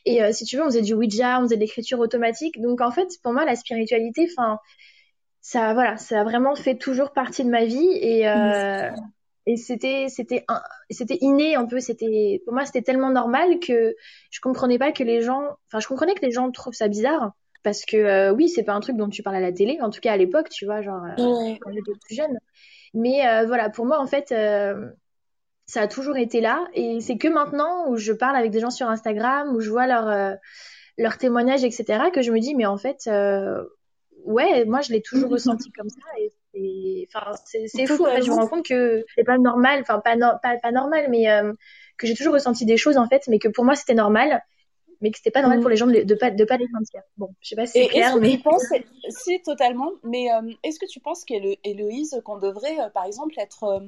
[0.05, 2.61] Et euh, si tu veux, on faisait du Ouija, on faisait de l'écriture automatique.
[2.61, 4.59] Donc, en fait, pour moi, la spiritualité, enfin,
[5.41, 7.91] ça, voilà, ça a vraiment fait toujours partie de ma vie.
[7.93, 8.97] Et, mmh.
[9.47, 10.45] et c'était, c'était,
[10.91, 11.79] c'était inné un peu.
[11.79, 13.95] C'était, pour moi, c'était tellement normal que
[14.31, 17.35] je comprenais pas que les gens, enfin, je comprenais que les gens trouvent ça bizarre
[17.65, 19.91] parce que euh, oui, c'est pas un truc dont tu parles à la télé, en
[19.91, 22.39] tout cas à l'époque, tu vois, genre euh, quand j'étais plus jeune.
[22.93, 24.29] Mais euh, voilà, pour moi, en fait,
[25.67, 26.69] ça a toujours été là.
[26.75, 29.87] Et c'est que maintenant où je parle avec des gens sur Instagram, où je vois
[29.89, 30.37] leurs
[30.97, 33.09] leur témoignages, etc., que je me dis, mais en fait,
[34.25, 36.03] ouais, moi, je l'ai toujours ressenti comme ça.
[36.21, 37.09] Et
[37.67, 38.07] c'est, fou.
[38.07, 41.07] En fait, je me rends compte que c'est pas normal, enfin pas, pas, pas normal,
[41.11, 41.27] mais
[41.97, 44.43] que j'ai toujours ressenti des choses en fait, mais que pour moi c'était normal
[45.05, 45.61] mais que c'était pas normal mm.
[45.61, 47.03] pour les gens de, de pas de pas les sentir.
[47.19, 48.41] Bon, je sais pas si c'est clair, mais
[49.11, 49.93] si totalement.
[50.03, 50.29] Mais
[50.63, 53.83] est-ce que tu penses qu'Héloïse qu'on devrait par exemple être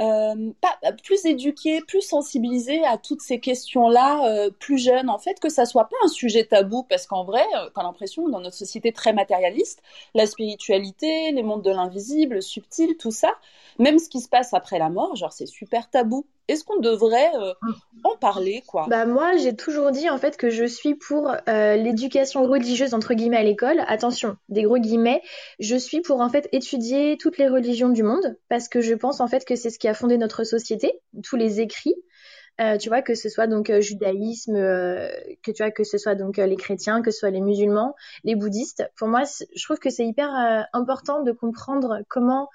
[0.00, 5.40] euh, pas, plus éduqués, plus sensibilisés à toutes ces questions-là, euh, plus jeunes, en fait,
[5.40, 8.56] que ça soit pas un sujet tabou, parce qu'en vrai, euh, t'as l'impression, dans notre
[8.56, 9.82] société très matérialiste,
[10.14, 13.34] la spiritualité, les mondes de l'invisible, le subtil, tout ça,
[13.80, 16.26] même ce qui se passe après la mort, genre c'est super tabou.
[16.48, 17.52] Est-ce qu'on devrait euh,
[18.04, 18.86] en parler, quoi?
[18.88, 23.12] Bah moi, j'ai toujours dit en fait que je suis pour euh, l'éducation religieuse entre
[23.12, 23.84] guillemets à l'école.
[23.86, 25.20] Attention, des gros guillemets.
[25.60, 29.20] Je suis pour en fait étudier toutes les religions du monde parce que je pense
[29.20, 31.96] en fait que c'est ce qui a fondé notre société, tous les écrits.
[32.60, 36.38] Euh, tu vois que ce soit donc judaïsme, que tu vois que ce soit donc
[36.38, 38.90] les chrétiens, que ce soit les musulmans, les bouddhistes.
[38.96, 39.22] Pour moi,
[39.54, 40.30] je trouve que c'est hyper
[40.72, 42.48] important de comprendre comment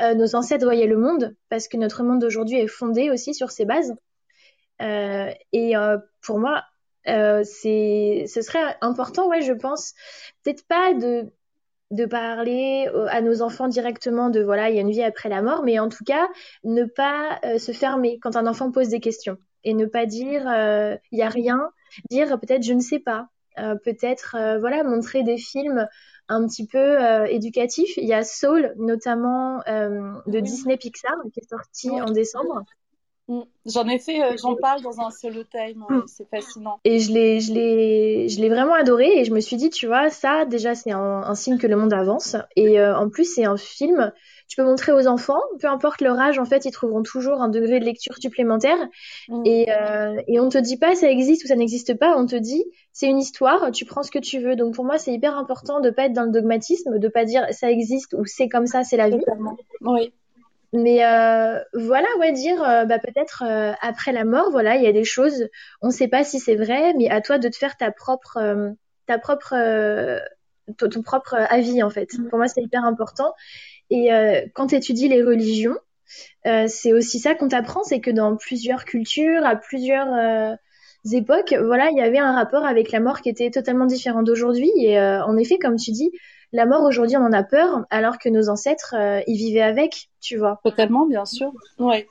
[0.00, 3.50] euh, nos ancêtres voyaient le monde, parce que notre monde d'aujourd'hui est fondé aussi sur
[3.50, 3.94] ces bases.
[4.80, 6.64] Euh, et euh, pour moi,
[7.04, 9.94] c'est, ce serait important, ouais, je pense,
[10.42, 11.30] peut-être pas de
[11.90, 15.40] de parler à nos enfants directement de voilà il y a une vie après la
[15.40, 16.28] mort mais en tout cas
[16.62, 21.18] ne pas se fermer quand un enfant pose des questions et ne pas dire il
[21.18, 21.70] y a rien
[22.10, 25.88] dire peut-être je ne sais pas peut-être voilà montrer des films
[26.28, 27.96] un petit peu euh, éducatif.
[27.96, 32.64] Il y a Soul, notamment euh, de Disney Pixar, qui est sorti en décembre.
[33.28, 33.42] Mm.
[33.66, 36.02] J'en ai fait, euh, j'en parle dans un solo time, mm.
[36.06, 36.80] c'est fascinant.
[36.84, 39.86] Et je l'ai, je l'ai, je l'ai vraiment adoré et je me suis dit, tu
[39.86, 43.56] vois, ça déjà c'est un, signe que le monde avance et en plus c'est un
[43.56, 44.12] film
[44.48, 47.50] tu peux montrer aux enfants, peu importe leur âge, en fait, ils trouveront toujours un
[47.50, 48.78] degré de lecture supplémentaire.
[49.28, 49.42] Mm.
[49.44, 52.36] Et, euh, et on te dit pas ça existe ou ça n'existe pas, on te
[52.36, 54.56] dit c'est une histoire, tu prends ce que tu veux.
[54.56, 57.46] Donc pour moi, c'est hyper important de pas être dans le dogmatisme, de pas dire
[57.50, 59.20] ça existe ou c'est comme ça, c'est la vie.
[59.82, 60.12] Oui.
[60.72, 64.86] Mais euh, voilà, ouais, dire euh, bah, peut-être euh, après la mort, voilà, il y
[64.86, 65.48] a des choses,
[65.80, 68.36] on ne sait pas si c'est vrai, mais à toi de te faire ta propre,
[68.36, 68.70] euh,
[69.06, 69.54] ta propre,
[70.76, 72.12] ton, propre avis en fait.
[72.12, 72.28] Mm.
[72.28, 73.32] Pour moi, c'est hyper important.
[73.90, 75.78] Et euh, quand tu étudies les religions,
[76.46, 80.54] euh, c'est aussi ça qu'on t'apprend, c'est que dans plusieurs cultures, à plusieurs euh,
[81.12, 84.70] époques, voilà, il y avait un rapport avec la mort qui était totalement différent d'aujourd'hui.
[84.76, 86.10] Et en effet, comme tu dis,
[86.52, 88.94] la mort aujourd'hui, on en a peur, alors que nos ancêtres,
[89.26, 90.60] ils vivaient avec, tu vois.
[90.64, 91.52] Totalement, bien sûr.
[91.78, 92.08] Ouais.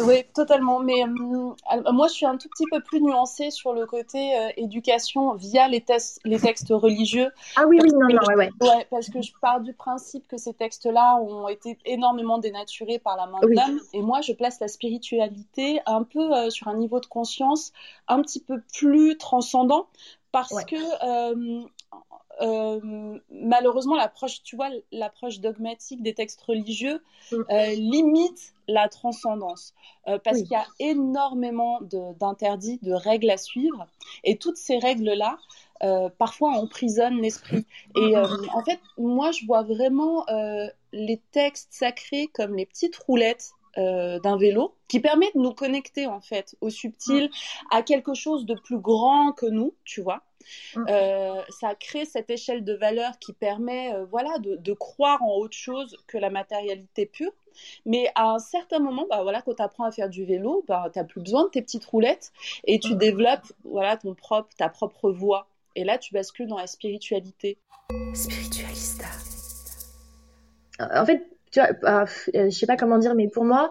[0.00, 0.80] Oui, totalement.
[0.80, 4.48] Mais euh, moi, je suis un tout petit peu plus nuancée sur le côté euh,
[4.56, 5.84] éducation via les,
[6.24, 7.30] les textes religieux.
[7.56, 8.50] Ah oui, oui, non, non, ouais, ouais.
[8.60, 13.16] ouais, Parce que je pars du principe que ces textes-là ont été énormément dénaturés par
[13.16, 13.80] la main de l'homme.
[13.92, 17.72] Et moi, je place la spiritualité un peu euh, sur un niveau de conscience
[18.06, 19.88] un petit peu plus transcendant
[20.30, 21.64] parce que euh,
[23.30, 27.36] malheureusement, l'approche, tu vois, l'approche dogmatique des textes religieux mm.
[27.50, 29.74] euh, limite la transcendance
[30.08, 33.86] euh, parce qu'il y a énormément d'interdits, de, règles à suivre,
[34.24, 35.38] et toutes ces règles-là,
[36.18, 37.64] parfois emprisonnent l'esprit.
[37.96, 40.26] Et en fait, moi, je vois vraiment
[40.92, 46.20] les textes sacrés comme les petites roulettes d'un vélo qui permet de nous connecter en
[46.20, 47.76] fait au subtil, mm.
[47.76, 50.22] à quelque chose de plus grand que nous, tu vois.
[50.74, 50.84] Mm.
[50.88, 55.56] Euh, ça crée cette échelle de valeur qui permet euh, voilà, de, croire en autre
[55.56, 57.32] chose que la matérialité pure.
[57.86, 60.90] Mais à un certain moment, bah, voilà, quand tu apprends à faire du vélo, bah,
[60.92, 62.32] tu n'as plus besoin de tes petites roulettes
[62.64, 62.98] et tu mm.
[62.98, 65.48] développes voilà, ton propre, ta propre voix.
[65.74, 67.58] Et là, tu bascules dans la spiritualité.
[68.14, 69.06] Spiritualista.
[70.80, 73.70] En fait, tu vois, bah, je sais pas comment dire, mais pour moi,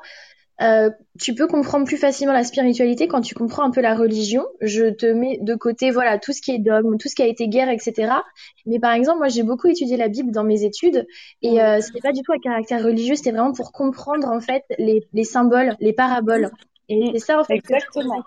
[0.60, 4.44] euh, tu peux comprendre plus facilement la spiritualité quand tu comprends un peu la religion.
[4.62, 7.28] Je te mets de côté, voilà, tout ce qui est dogme, tout ce qui a
[7.28, 8.24] été guerre, etc.
[8.66, 11.06] Mais par exemple, moi, j'ai beaucoup étudié la Bible dans mes études
[11.44, 14.64] et euh, c'était pas du tout à caractère religieux, c'était vraiment pour comprendre en fait
[14.80, 16.50] les, les symboles, les paraboles.
[16.90, 17.56] Et c'est ça en fait.
[17.56, 18.24] Exactement.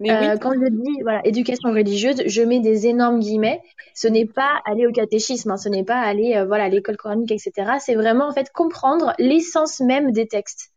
[0.00, 3.60] Mais euh, Quand je dis voilà éducation religieuse, je mets des énormes guillemets.
[3.94, 6.96] Ce n'est pas aller au catéchisme, hein, ce n'est pas aller euh, voilà à l'école
[6.96, 7.72] coranique, etc.
[7.78, 10.70] C'est vraiment en fait comprendre l'essence même des textes.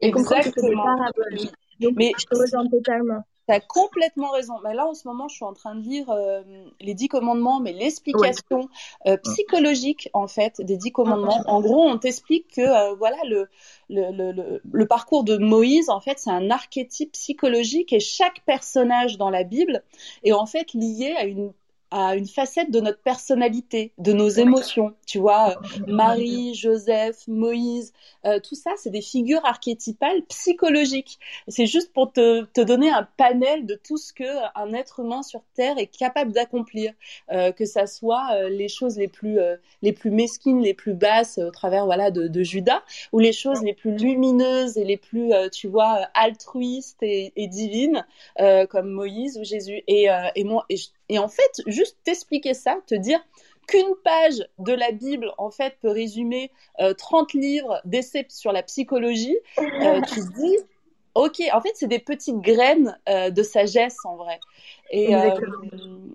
[0.00, 0.84] Exactement.
[1.96, 3.24] mais je te rejoins totalement.
[3.48, 4.54] Tu as complètement raison.
[4.62, 6.42] Mais là, en ce moment, je suis en train de lire euh,
[6.80, 8.68] les dix commandements, mais l'explication
[9.06, 11.42] euh, psychologique, en fait, des dix commandements.
[11.46, 13.48] En gros, on t'explique que, euh, voilà, le,
[13.88, 19.16] le, le, le, parcours de Moïse, en fait, c'est un archétype psychologique et chaque personnage
[19.16, 19.82] dans la Bible
[20.24, 21.52] est, en fait, lié à une
[21.90, 24.94] à une facette de notre personnalité, de nos émotions.
[25.06, 25.54] Tu vois, euh,
[25.86, 27.92] Marie, Joseph, Moïse,
[28.24, 31.18] euh, tout ça, c'est des figures archétypales psychologiques.
[31.48, 34.24] C'est juste pour te, te, donner un panel de tout ce que
[34.54, 36.92] un être humain sur Terre est capable d'accomplir,
[37.32, 40.94] euh, que ça soit euh, les choses les plus euh, les plus mesquines, les plus
[40.94, 44.96] basses au travers voilà de, de, Judas, ou les choses les plus lumineuses et les
[44.96, 48.06] plus tu vois altruistes et, et divines
[48.70, 49.82] comme Moïse ou Jésus.
[49.86, 50.76] Et, et moi, et,
[51.08, 53.20] et en fait, juste t'expliquer ça, te dire
[53.66, 58.62] qu'une page de la Bible, en fait, peut résumer euh, 30 livres d'essais sur la
[58.62, 60.56] psychologie, euh, tu te dis,
[61.14, 64.40] ok, en fait, c'est des petites graines euh, de sagesse, en vrai.
[64.90, 65.38] Et, euh,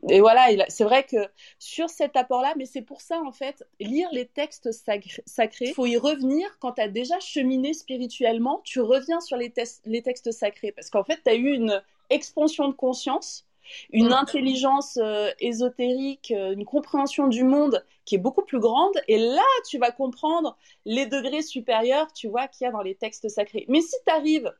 [0.09, 1.27] et voilà, c'est vrai que
[1.59, 5.85] sur cet apport-là, mais c'est pour ça, en fait, lire les textes sacrés, il faut
[5.85, 9.53] y revenir quand tu as déjà cheminé spirituellement, tu reviens sur les,
[9.85, 13.45] les textes sacrés, parce qu'en fait, tu as eu une expansion de conscience
[13.91, 18.93] une intelligence euh, ésotérique, euh, une compréhension du monde qui est beaucoup plus grande.
[19.07, 22.95] Et là, tu vas comprendre les degrés supérieurs, tu vois, qu'il y a dans les
[22.95, 23.65] textes sacrés.
[23.69, 24.53] Mais si tu arrives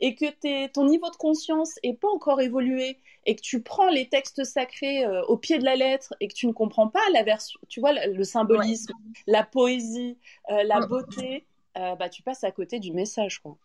[0.00, 4.08] et que ton niveau de conscience n'est pas encore évolué et que tu prends les
[4.08, 7.22] textes sacrés euh, au pied de la lettre et que tu ne comprends pas la
[7.22, 8.92] version, tu vois, le, symbolisme,
[9.26, 10.16] la poésie,
[10.48, 13.56] la beauté, bah, tu passes à côté du message, quoi.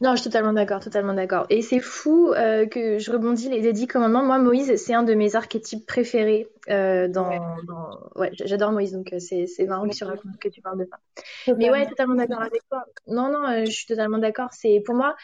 [0.00, 1.46] Non, je suis totalement d'accord, totalement d'accord.
[1.50, 4.24] Et c'est fou euh, que je rebondis les dédits commandements.
[4.24, 6.48] Moi, Moïse, c'est un de mes archétypes préférés.
[6.68, 8.20] Euh, dans, ouais, dans...
[8.20, 11.54] ouais j'adore Moïse, donc euh, c'est marrant que tu racontes que tu parles de ça.
[11.56, 12.84] Mais ouais, totalement d'accord avec toi.
[13.06, 14.48] Non, non, euh, je suis totalement d'accord.
[14.52, 15.14] C'est pour moi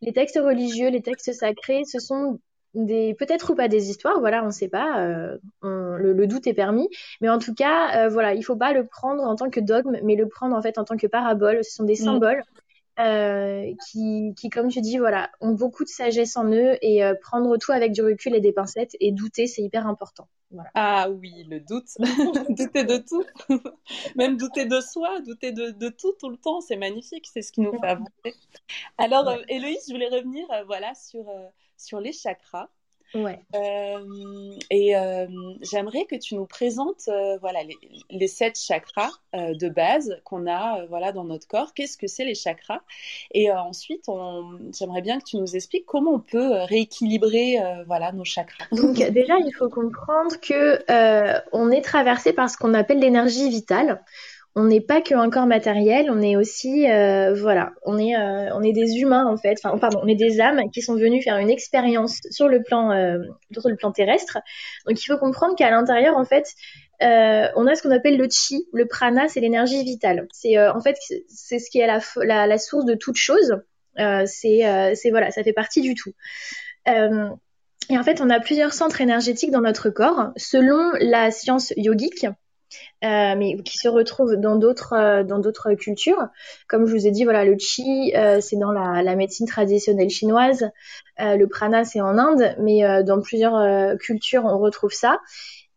[0.00, 2.38] les textes religieux, les textes sacrés, ce sont
[2.74, 5.06] des peut-être ou pas des histoires, voilà, on ne sait pas,
[5.60, 6.88] on, le, le, doute est permis,
[7.20, 10.16] mais en tout cas, voilà, il faut pas le prendre en tant que dogme, mais
[10.16, 11.62] le prendre en fait en tant que parabole.
[11.64, 12.04] Ce sont des mm.
[12.04, 12.42] symboles
[12.98, 17.14] euh, qui, qui, comme tu dis, voilà, ont beaucoup de sagesse en eux et euh,
[17.20, 20.28] prendre tout avec du recul et des pincettes et douter, c'est hyper important.
[20.50, 20.70] Voilà.
[20.74, 21.88] Ah oui, le doute,
[22.50, 23.24] douter de tout,
[24.16, 27.52] même douter de soi, douter de, de, tout tout le temps, c'est magnifique, c'est ce
[27.52, 28.34] qui nous fait avancer.
[28.98, 31.24] Alors, euh, Héloïse, je voulais revenir, voilà, sur
[31.78, 32.68] sur les chakras.
[33.14, 33.40] Ouais.
[33.54, 35.26] Euh, et euh,
[35.60, 37.76] j'aimerais que tu nous présentes euh, voilà les,
[38.10, 41.74] les, sept chakras euh, de base qu'on a euh, voilà dans notre corps.
[41.74, 42.80] Qu'est-ce que c'est les chakras?
[43.32, 44.06] Et euh, ensuite,
[44.78, 48.64] j'aimerais bien que tu nous expliques comment on peut rééquilibrer voilà nos chakras.
[48.72, 50.82] Donc déjà, il faut comprendre que
[51.52, 54.02] on est traversé par ce qu'on appelle l'énergie vitale
[54.54, 58.62] on n'est pas qu'un corps matériel, on est aussi, euh, voilà, on est, euh, on
[58.62, 61.38] est des humains en fait, enfin pardon, on est des âmes qui sont venues faire
[61.38, 63.18] une expérience sur le plan, euh,
[63.50, 64.38] sur le plan terrestre.
[64.86, 66.52] Donc il faut comprendre qu'à l'intérieur en fait,
[67.02, 70.28] euh, on a ce qu'on appelle le chi, le prana, c'est l'énergie vitale.
[70.32, 73.56] C'est euh, en fait c'est ce qui est la, la, la, source de toute chose.
[73.96, 76.12] c'est, c'est voilà, ça fait partie du tout.
[76.86, 82.26] et en fait, on a plusieurs centres énergétiques dans notre corps, selon la science yogique.
[83.04, 86.28] Euh, mais qui se retrouvent dans d'autres euh, dans d'autres cultures.
[86.68, 90.08] Comme je vous ai dit, voilà, le chi, euh, c'est dans la, la, médecine traditionnelle
[90.08, 90.70] chinoise.
[91.18, 95.18] le prana, c'est en Inde, mais dans plusieurs cultures, on retrouve ça.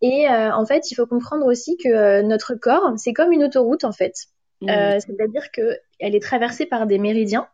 [0.01, 3.91] Et en fait, il faut comprendre aussi que notre corps, c'est comme une autoroute, en
[3.91, 4.13] fait.
[4.61, 4.99] Mmh.
[4.99, 7.47] C'est-à-dire que elle est traversée par des méridiens.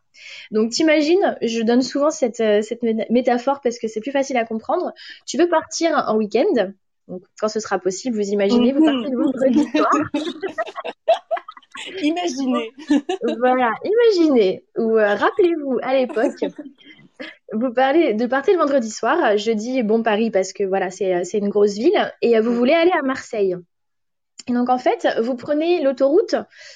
[0.50, 4.92] Donc, t'imagines, je donne souvent cette, cette métaphore parce que c'est plus facile à comprendre.
[5.26, 6.72] Tu veux partir en week-end,
[7.12, 9.90] donc, quand ce sera possible, vous imaginez, vous partez le vendredi soir.
[12.02, 12.70] imaginez.
[13.38, 14.64] voilà, imaginez.
[14.78, 16.42] Ou euh, rappelez-vous, à l'époque,
[17.52, 19.36] vous parlez de partir le vendredi soir.
[19.36, 22.14] Je dis bon Paris parce que voilà, c'est une grosse ville.
[22.22, 23.56] Et vous voulez aller à Marseille.
[24.48, 26.34] Et donc en fait, vous prenez l'autoroute,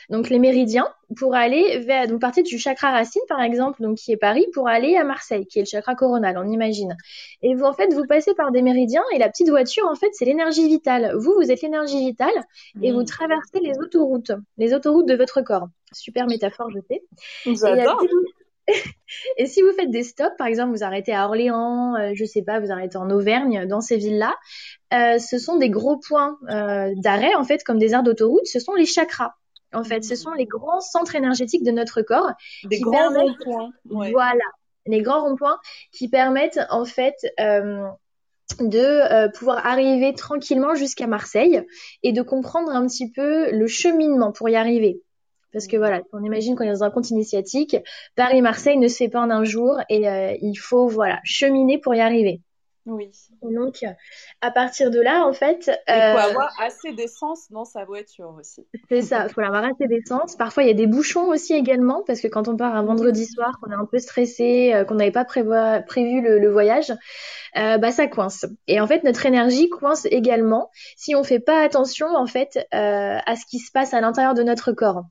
[0.09, 4.13] donc les méridiens, pour aller vers, donc partez du chakra racine par exemple, donc qui
[4.13, 6.97] est Paris, pour aller à Marseille, qui est le chakra coronal, on imagine.
[7.43, 10.11] Et vous en fait, vous passez par des méridiens et la petite voiture en fait,
[10.13, 11.13] c'est l'énergie vitale.
[11.17, 12.35] Vous, vous êtes l'énergie vitale
[12.83, 13.07] et vous mmh.
[13.07, 15.69] traversez les autoroutes, les autoroutes de votre corps.
[15.93, 17.03] Super métaphore, je sais.
[17.47, 18.03] J'adore.
[18.03, 18.09] Et
[19.47, 22.61] si vous faites des stops, par exemple, vous arrêtez à Orléans, euh, je sais pas,
[22.61, 24.35] vous arrêtez en Auvergne, dans ces villes-là,
[24.93, 28.61] euh, ce sont des gros points euh, d'arrêt, en fait, comme des aires d'autoroute, ce
[28.61, 29.35] sont les chakras.
[29.73, 32.31] En fait, ce sont les grands centres énergétiques de notre corps.
[32.65, 33.71] Des grands ronds-points.
[33.85, 34.45] Voilà,
[34.87, 35.59] les grands ronds-points
[35.93, 37.87] qui permettent, en fait, euh,
[38.61, 41.63] de euh, pouvoir arriver tranquillement jusqu'à Marseille
[42.03, 45.03] et de comprendre un petit peu le cheminement pour y arriver.
[45.57, 47.79] Parce que voilà, on imagine qu'on est dans un compte initiatique,
[48.15, 51.95] Paris-Marseille ne se fait pas en un jour et euh, il faut voilà cheminer pour
[51.95, 52.43] y arriver.
[52.85, 53.11] Oui.
[53.43, 53.83] donc,
[54.43, 55.71] à partir de là, en fait.
[55.89, 58.67] Il faut avoir assez d'essence dans sa voiture aussi.
[58.91, 60.37] C'est ça, il faut avoir assez d'essence.
[60.37, 63.25] Parfois, il y a des bouchons aussi également, parce que quand on part un vendredi
[63.25, 66.93] soir, qu'on est un peu stressé, qu'on n'avait pas prévu le, voyage,
[67.55, 68.45] bah ça coince.
[68.69, 73.37] Et en fait, notre énergie coince également si on fait pas attention, en fait, à
[73.37, 75.07] ce qui se passe à l'intérieur de notre corps.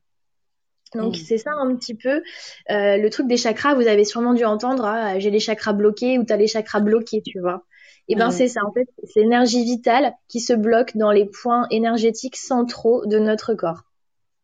[0.96, 1.20] Donc mm.
[1.26, 2.24] c'est ça un petit peu
[2.72, 3.76] euh, le truc des chakras.
[3.76, 7.22] Vous avez sûrement dû entendre, ah, j'ai les chakras bloqués ou t'as les chakras bloqués,
[7.22, 7.64] tu vois.
[8.08, 11.26] Et eh ben c'est ça en fait, c'est l'énergie vitale qui se bloque dans les
[11.26, 13.82] points énergétiques centraux de notre corps.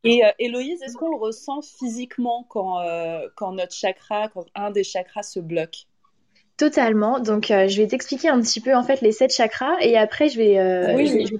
[0.03, 4.71] Et euh, Héloïse, est-ce qu'on le ressent physiquement quand, euh, quand notre chakra, quand un
[4.71, 5.86] des chakras se bloque?
[6.57, 7.19] Totalement.
[7.19, 10.30] Donc, euh, je vais t'expliquer un petit peu en fait les sept chakras et après
[10.30, 11.36] je vais, euh, oui, je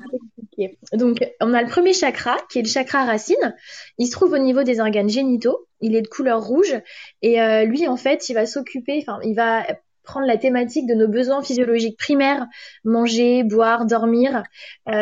[0.94, 3.56] Donc, on a le premier chakra qui est le chakra racine.
[3.98, 5.68] Il se trouve au niveau des organes génitaux.
[5.80, 6.76] Il est de couleur rouge
[7.22, 9.66] et euh, lui en fait, il va s'occuper, enfin, il va
[10.04, 12.48] prendre la thématique de nos besoins physiologiques primaires
[12.84, 14.44] manger, boire, dormir,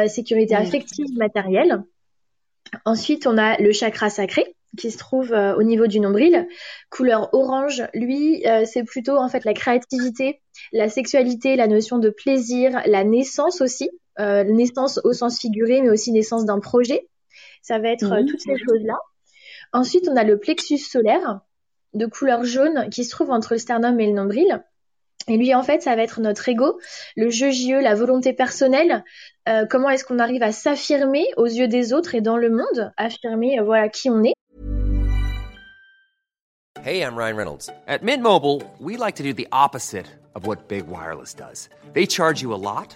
[0.08, 1.84] sécurité affective, matérielle.
[2.86, 6.48] Ensuite, on a le chakra sacré qui se trouve euh, au niveau du nombril.
[6.90, 10.42] Couleur orange, lui, euh, c'est plutôt en fait la créativité,
[10.72, 13.90] la sexualité, la notion de plaisir, la naissance aussi,
[14.20, 17.08] euh, naissance au sens figuré, mais aussi naissance d'un projet.
[17.62, 18.98] Ça va être toutes ces choses-là.
[19.74, 21.42] Ensuite, on a le plexus solaire
[21.94, 24.64] de couleur jaune qui se trouve entre le sternum et le nombril.
[25.28, 26.80] Et lui, en fait, ça va être notre ego,
[27.16, 29.04] le jeu JE, la volonté personnelle.
[29.70, 33.60] comment est-ce qu'on arrive à s'affirmer aux yeux des autres et dans le monde, affirmer
[33.60, 34.34] voilà qui on est?
[36.82, 37.70] Hey, I'm Ryan Reynolds.
[37.88, 41.68] At Mint Mobile, we like to do the opposite of what Big Wireless does.
[41.94, 42.96] They charge you a lot,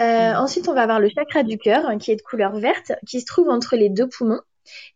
[0.00, 2.92] Euh, ensuite, on va avoir le chakra du cœur, hein, qui est de couleur verte,
[3.06, 4.40] qui se trouve entre les deux poumons.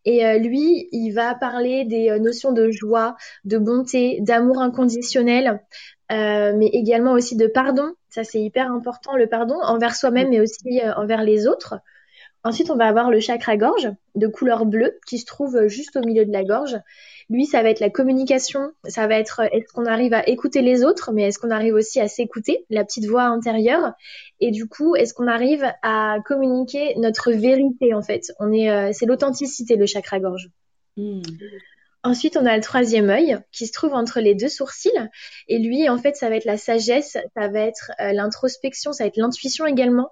[0.05, 5.61] Et euh, lui, il va parler des euh, notions de joie, de bonté, d'amour inconditionnel,
[6.09, 7.93] mais également aussi de pardon.
[8.09, 11.75] Ça, c'est hyper important, le pardon envers soi-même, mais aussi envers les autres.
[12.45, 16.01] Ensuite, on va avoir le chakra gorge de couleur bleue qui se trouve juste au
[16.01, 16.77] milieu de la gorge.
[17.29, 20.83] Lui, ça va être la communication, ça va être est-ce qu'on arrive à écouter les
[20.83, 23.93] autres, mais est-ce qu'on arrive aussi à s'écouter, la petite voix intérieure,
[24.41, 28.33] et du coup, est-ce qu'on arrive à communiquer notre vérité en fait?
[28.39, 30.49] On est, euh, c'est l'authenticité le chakra gorge.
[30.97, 31.21] Hmm.
[32.05, 34.91] Ensuite, on a le troisième œil qui se trouve entre les deux sourcils.
[35.47, 39.05] Et lui, en fait, ça va être la sagesse, ça va être euh, l'introspection, ça
[39.05, 40.11] va être l'intuition également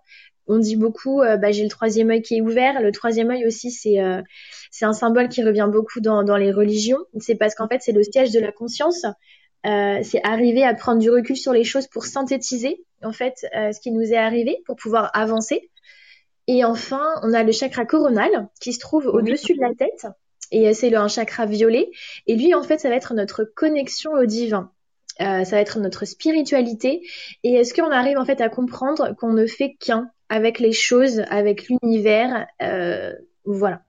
[0.51, 2.81] on dit beaucoup, euh, bah, j'ai le troisième œil qui est ouvert.
[2.81, 4.21] Le troisième œil aussi, c'est euh,
[4.69, 6.99] c'est un symbole qui revient beaucoup dans, dans les religions.
[7.19, 9.05] C'est parce qu'en fait, c'est le siège de la conscience.
[9.65, 13.79] Euh, c'est arriver à prendre du recul sur les choses pour synthétiser en fait ce
[13.79, 15.69] qui nous est arrivé pour pouvoir avancer.
[16.47, 20.07] Et enfin, on a le chakra coronal qui se trouve au-dessus de la tête
[20.51, 21.89] et c'est un chakra violet.
[22.27, 24.71] Et lui, en fait, ça va être notre connexion au divin.
[25.19, 27.07] ça va être notre spiritualité.
[27.43, 31.25] Et est-ce qu'on arrive en fait à comprendre qu'on ne fait qu'un avec les choses,
[31.29, 32.47] avec l'univers.
[32.61, 33.13] Euh,
[33.43, 33.81] voilà.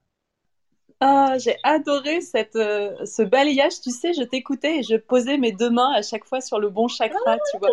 [0.99, 3.79] Ah, j'ai adoré cette, euh, ce balayage.
[3.81, 6.69] Tu sais, je t'écoutais et je posais mes deux mains à chaque fois sur le
[6.69, 7.69] bon chakra, tu vois.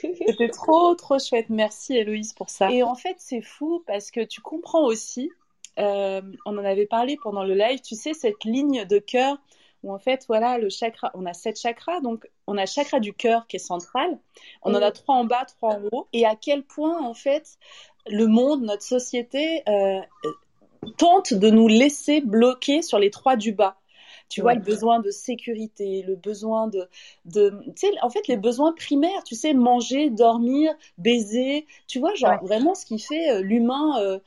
[0.00, 1.50] C'était trop, trop chouette.
[1.50, 2.70] Merci, Héloïse, pour ça.
[2.70, 5.30] Et en fait, c'est fou parce que tu comprends aussi,
[5.78, 9.36] euh, on en avait parlé pendant le live, tu sais, cette ligne de cœur
[9.82, 12.98] où en fait, voilà, le chakra, on a sept chakras, donc on a le chakra
[12.98, 14.18] du cœur qui est central,
[14.62, 17.58] on en a trois en bas, trois en haut, et à quel point, en fait,
[18.08, 20.00] le monde, notre société euh,
[20.96, 23.76] tente de nous laisser bloquer sur les trois du bas.
[24.28, 26.88] Tu vois, le besoin de sécurité, le besoin de,
[27.26, 32.12] de tu sais, en fait, les besoins primaires, tu sais, manger, dormir, baiser, tu vois,
[32.14, 34.18] genre vraiment ce qui fait euh, l'humain euh,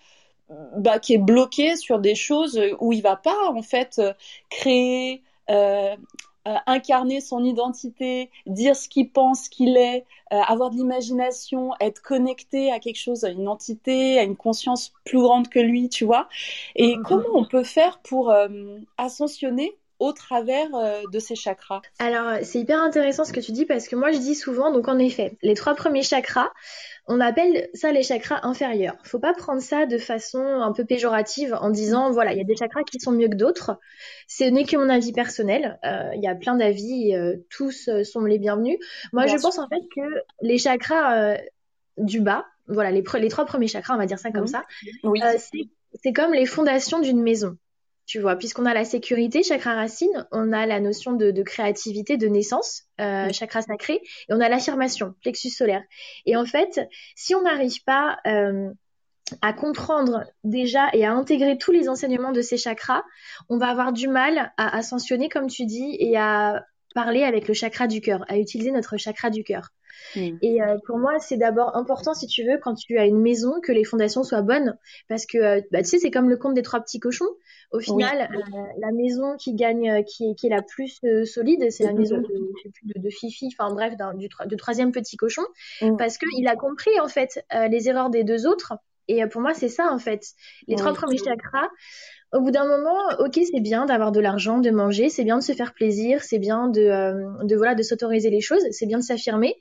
[0.77, 4.01] bah, qui est bloqué sur des choses où il va pas, en fait,
[4.49, 5.21] créer,
[6.65, 12.79] incarner son identité, dire ce qu'il pense qu'il est, avoir de l'imagination, être connecté à
[12.79, 16.27] quelque chose, à une entité, à une conscience plus grande que lui, tu vois.
[16.75, 17.01] Et mm-hmm.
[17.03, 18.33] comment on peut faire pour
[18.97, 23.65] ascensionner au travers euh, de ces chakras Alors, c'est hyper intéressant ce que tu dis
[23.65, 26.51] parce que moi, je dis souvent, donc en effet, les trois premiers chakras,
[27.07, 28.95] on appelle ça les chakras inférieurs.
[29.03, 32.45] Faut pas prendre ça de façon un peu péjorative en disant, voilà, il y a
[32.45, 33.77] des chakras qui sont mieux que d'autres.
[34.27, 35.79] Ce n'est que mon avis personnel.
[35.83, 38.77] Euh, il y a plein d'avis, euh, tous sont les bienvenus.
[39.11, 41.37] Moi, je pense en fait que les chakras
[41.97, 44.63] du bas, voilà, les, les, trois premiers chakras, on va dire ça comme ça,
[45.03, 45.19] oui.
[46.01, 47.57] c'est comme les fondations d'une maison
[48.09, 52.27] tu vois, puisqu'on a la sécurité, chakra racine, on a la notion de, créativité, de
[52.27, 55.83] naissance, euh, chakra sacré, et on a l'affirmation, plexus solaire.
[56.25, 56.81] Et en fait,
[57.15, 58.71] si on n'arrive pas euh,
[59.43, 63.03] à comprendre déjà et à intégrer tous les enseignements de ces chakras,
[63.47, 67.53] on va avoir du mal à ascensionner, comme tu dis, et à parler avec le
[67.53, 69.69] chakra du cœur, à utiliser notre chakra du cœur.
[70.15, 73.59] Et euh, pour moi, c'est d'abord important, si tu veux, quand tu as une maison,
[73.61, 74.77] que les fondations soient bonnes.
[75.07, 77.29] Parce que, euh, bah, tu sais, c'est comme le conte des trois petits cochons.
[77.71, 81.93] Au final, euh, la maison qui gagne, qui, qui est la plus solide, c'est la
[81.93, 85.43] maison de, de, de, Fifi, enfin bref, du, du, troisième petit cochon.
[85.97, 88.73] Parce qu'il a compris, en fait, les erreurs des deux autres.
[89.07, 90.23] Et pour moi, c'est ça, en fait.
[90.67, 91.69] Les trois premiers chakras,
[92.31, 95.43] au bout d'un moment, ok, c'est bien d'avoir de l'argent, de manger, c'est bien de
[95.43, 98.99] se faire plaisir, c'est bien de, euh, de voilà, de s'autoriser les choses, c'est bien
[98.99, 99.55] de s'affirmer.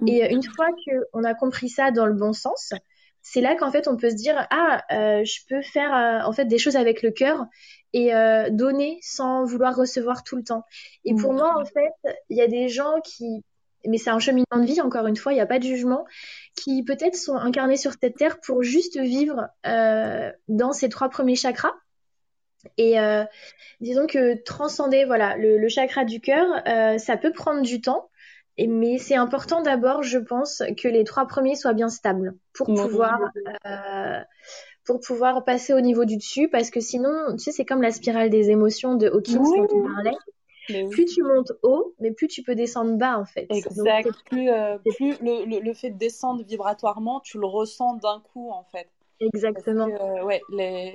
[0.00, 0.08] Mm.
[0.08, 0.68] Et euh, une fois
[1.12, 2.72] qu'on a compris ça dans le bon sens,
[3.20, 6.46] c'est là qu'en fait on peut se dire ah, euh, je peux faire en fait
[6.46, 7.46] des choses avec le cœur
[7.92, 8.10] et
[8.50, 10.64] donner sans vouloir recevoir tout le temps.
[11.04, 11.36] Et pour mm.
[11.36, 13.44] moi, en fait, il y a des gens qui
[13.86, 16.06] mais c'est un cheminement de vie, encore une fois, il n'y a pas de jugement,
[16.56, 19.46] qui peut-être sont incarnés sur cette terre pour juste vivre
[20.48, 21.74] dans ces trois premiers chakras,
[22.76, 23.24] et euh,
[23.80, 28.08] disons que transcender voilà le, chakra du cœur, euh, ça peut prendre du temps,
[28.56, 32.66] et, mais c'est important d'abord, je pense, que les trois premiers soient bien stables pour
[32.66, 33.18] pouvoir
[33.66, 34.20] euh,
[34.84, 37.90] pour pouvoir passer au niveau du dessus, parce que sinon, tu sais, c'est comme la
[37.90, 40.16] spirale des émotions de Hawkins dont on parlait.
[40.90, 43.46] Plus tu montes haut, mais plus tu peux descendre bas en fait.
[43.50, 44.08] Exact.
[44.30, 44.48] plus,
[44.96, 48.88] plus le, le, fait de descendre vibratoirement, tu le ressens d'un coup en fait.
[49.20, 49.88] Exactement.
[49.88, 50.42] Euh, ouais,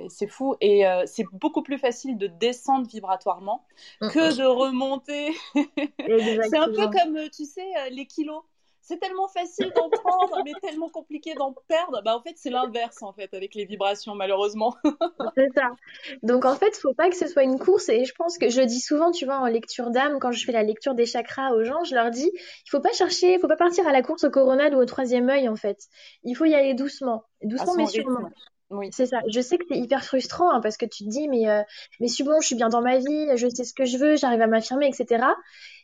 [0.08, 0.56] c'est fou.
[0.60, 3.64] Et euh, c'est beaucoup plus facile de descendre vibratoirement
[4.00, 5.32] mm, que de remonter.
[5.54, 8.42] c'est un peu comme, tu sais, euh, les kilos
[8.82, 12.02] c'est tellement facile d'en prendre, mais tellement compliqué d'en perdre.
[12.02, 14.74] Bah, en fait, c'est l'inverse, en fait, avec les vibrations, malheureusement.
[15.36, 15.70] c'est ça.
[16.22, 17.88] Donc, en fait, il faut pas que ce soit une course.
[17.88, 20.52] Et je pense que je dis souvent, tu vois, en lecture d'âme, quand je fais
[20.52, 23.48] la lecture des chakras aux gens, je leur dis, il faut pas chercher, il faut
[23.48, 25.78] pas partir à la course au coronal ou au troisième œil, en fait.
[26.24, 27.24] Il faut y aller doucement.
[27.42, 28.30] Doucement, mais sûrement.
[28.70, 28.88] Oui.
[28.92, 29.20] C'est ça.
[29.28, 31.60] Je sais que c'est hyper frustrant hein, parce que tu te dis mais euh,
[31.98, 33.98] mais je suis bon, je suis bien dans ma vie, je sais ce que je
[33.98, 35.34] veux, j'arrive à m'affirmer, etc.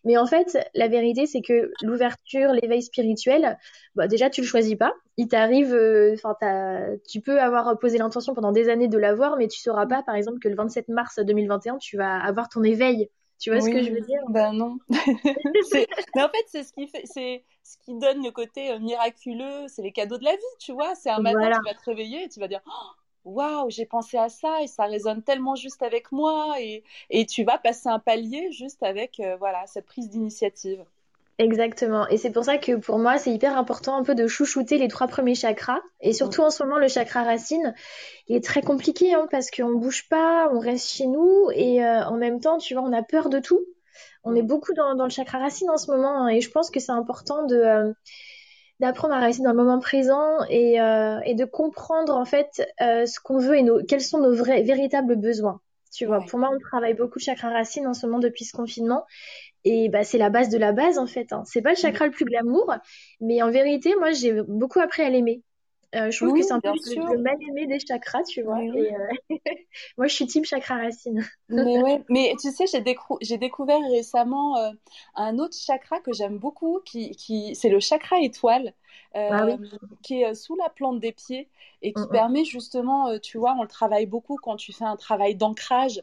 [0.05, 3.59] Mais en fait, la vérité c'est que l'ouverture, l'éveil spirituel,
[3.97, 4.95] bah, déjà tu le choisis pas.
[5.17, 6.37] Il t'arrive, euh, enfin
[7.09, 10.15] tu peux avoir posé l'intention pendant des années de l'avoir, mais tu sauras pas, par
[10.15, 13.09] exemple, que le 27 mars 2021, tu vas avoir ton éveil.
[13.39, 14.21] Tu vois ce que je veux dire?
[14.31, 14.79] Ben non.
[16.15, 19.69] mais en fait, c'est ce qui fait, c'est ce qui donne le côté euh, miraculeux,
[19.69, 20.95] c'est les cadeaux de la vie, tu vois.
[20.95, 22.91] C'est un matin, tu vas te réveiller et tu vas dire oh,
[23.25, 26.61] Waouh, j'ai pensé à ça et ça résonne tellement juste avec moi.
[26.61, 30.85] Et, et tu vas passer un palier juste avec euh, voilà, cette prise d'initiative.
[31.39, 32.09] Exactement.
[32.09, 34.89] Et c'est pour ça que pour moi, c'est hyper important un peu de chouchouter les
[34.89, 35.81] trois premiers chakras.
[36.01, 37.75] Et surtout en ce moment, le chakra racine,
[38.29, 42.05] il est très compliqué hein, parce qu'on bouge pas, on reste chez nous et euh,
[42.07, 43.61] en même temps, tu vois, on a peur de tout
[44.27, 46.81] on est beaucoup dans, le chakra racine en ce moment hein, et je pense que
[46.81, 47.93] c'est important de euh,
[48.81, 53.21] d'apprendre à rester dans le moment présent et, euh, de comprendre en fait euh, ce
[53.21, 55.61] qu'on veut et nos, quels sont nos vrais véritables besoins.
[55.95, 58.55] Tu vois, pour moi, on travaille beaucoup le chakra racine en ce moment depuis ce
[58.55, 59.07] confinement
[59.67, 61.33] et bah, c'est la base de la base en fait.
[61.33, 61.43] Hein.
[61.45, 62.73] C'est pas le chakra le plus glamour,
[63.21, 65.43] mais en vérité, moi j'ai beaucoup appris à l'aimer.
[65.95, 68.63] Euh, je trouve que c'est un peu le, mal aimé des chakras, tu vois.
[68.63, 69.37] Et, euh,
[69.99, 71.25] moi, je suis type chakra racine.
[71.49, 72.03] mais, ouais.
[72.09, 74.71] mais tu sais, j'ai, découvert récemment euh,
[75.15, 77.55] un autre chakra que j'aime beaucoup, qui, qui...
[77.55, 78.75] c'est le chakra étoile.
[79.15, 79.47] Ah
[80.03, 81.49] qui est sous la plante des pieds
[81.83, 82.11] et qui mm, mm.
[82.11, 86.03] permet justement, tu vois, on le travaille beaucoup quand tu fais un travail d'ancrage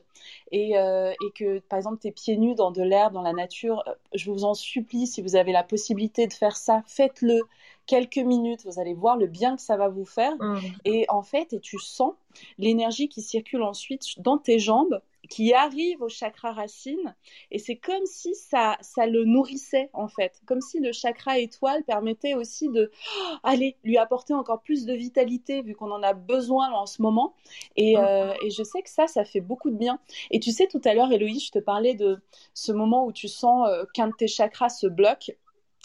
[0.52, 3.84] et, et que, par exemple, tu es pieds nus dans de l'air, dans la nature.
[4.14, 7.42] Je vous en supplie, si vous avez la possibilité de faire ça, faites-le
[7.86, 10.36] quelques minutes, vous allez voir le bien que ça va vous faire.
[10.40, 10.60] Mmh.
[10.86, 12.14] Et en fait, et tu sens
[12.58, 15.02] l'énergie qui circule ensuite dans tes jambes,
[15.34, 17.16] qui arrive au chakra racine
[17.50, 21.84] et c'est comme si ça, ça le nourrissait en fait, comme si le chakra étoile
[21.86, 26.14] permettait aussi de oh, aller lui apporter encore plus de vitalité vu qu'on en a
[26.14, 27.34] besoin en ce moment.
[27.76, 29.98] Et, euh, et, je sais que ça, ça fait beaucoup de bien.
[30.30, 32.22] Et tu sais, tout à l'heure, Héloïse, je te parlais de
[32.54, 35.32] ce moment où tu sens euh, qu'un de tes chakras se bloque.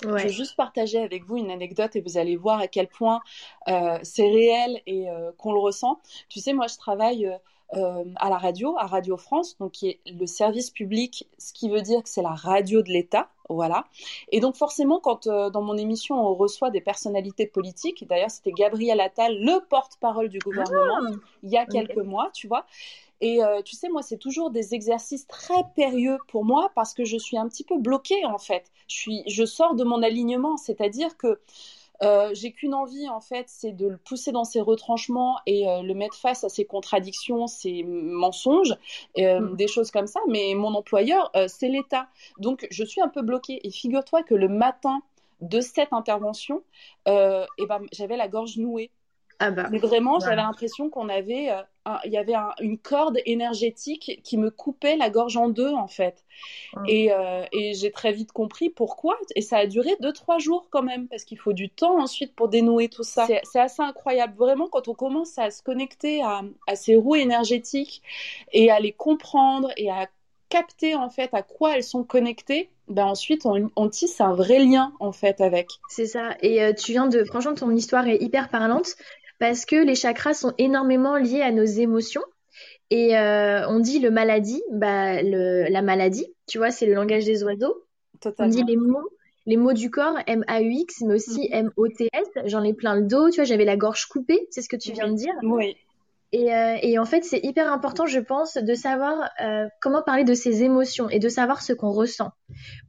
[0.02, 3.20] Je vais juste partager avec vous une anecdote et vous allez voir à quel point
[3.68, 5.98] euh, c'est réel et euh, qu'on le ressent.
[6.28, 7.26] Tu sais, moi, je travaille
[7.74, 11.68] euh, à la radio, à Radio France, donc qui est le service public, ce qui
[11.68, 13.28] veut dire que c'est la radio de l'État.
[13.50, 13.86] Voilà.
[14.30, 19.00] Et donc forcément, quand dans mon émission on reçoit des personnalités politiques, d'ailleurs c'était Gabriel
[19.00, 22.66] Attal, le porte-parole du gouvernement, ah, il y a quelques mois, tu vois.
[23.20, 27.04] Et euh, tu sais, moi, c'est toujours des exercices très périlleux pour moi parce que
[27.04, 28.70] je suis un petit peu bloquée en fait.
[28.86, 31.40] Je, suis, je sors de mon alignement, c'est-à-dire que
[32.02, 35.82] euh, j'ai qu'une envie en fait, c'est de le pousser dans ses retranchements et euh,
[35.82, 38.74] le mettre face à ses contradictions, ses mensonges,
[39.16, 39.56] mm.
[39.56, 40.20] des choses comme ça.
[40.28, 42.08] Mais mon employeur, c'est l'État.
[42.38, 43.60] Donc je suis un peu bloquée.
[43.66, 45.02] Et figure-toi que le matin
[45.40, 46.62] de cette intervention,
[47.06, 48.90] eh ben, j'avais la gorge nouée.
[49.40, 49.68] Ah bah.
[49.70, 51.50] Mais vraiment, j'avais l'impression qu'on avait,
[51.88, 55.88] euh, il y avait une corde énergétique qui me coupait la gorge en deux en
[55.88, 56.24] fait.
[56.86, 59.18] Et, euh, et j'ai très vite compris pourquoi.
[59.34, 62.34] Et ça a duré deux trois jours quand même parce qu'il faut du temps ensuite
[62.34, 63.26] pour dénouer tout ça.
[63.26, 64.34] C'est assez incroyable.
[64.36, 68.02] Vraiment, quand on commence à se connecter à, à ces roues énergétiques
[68.52, 70.08] et à les comprendre et à
[70.48, 74.60] capter en fait à quoi elles sont connectées, ben ensuite on, on tisse un vrai
[74.60, 75.68] lien en fait avec.
[75.90, 76.30] C'est ça.
[76.40, 78.94] Et euh, tu viens de, franchement, ton histoire est hyper parlante
[79.38, 82.22] parce que les chakras sont énormément liés à nos émotions.
[82.90, 87.24] Et euh, on dit le maladie, bah, le, la maladie, tu vois, c'est le langage
[87.24, 87.84] des oiseaux.
[88.20, 88.52] Totalement.
[88.52, 89.10] On dit les mots,
[89.46, 92.28] les mots du corps, M-A-U-X, mais aussi M-O-T-S.
[92.46, 94.92] J'en ai plein le dos, tu vois, j'avais la gorge coupée, c'est ce que tu
[94.92, 95.34] viens de dire.
[95.42, 95.76] Oui.
[96.32, 100.24] Et, euh, et, en fait, c'est hyper important, je pense, de savoir euh, comment parler
[100.24, 102.32] de ses émotions et de savoir ce qu'on ressent.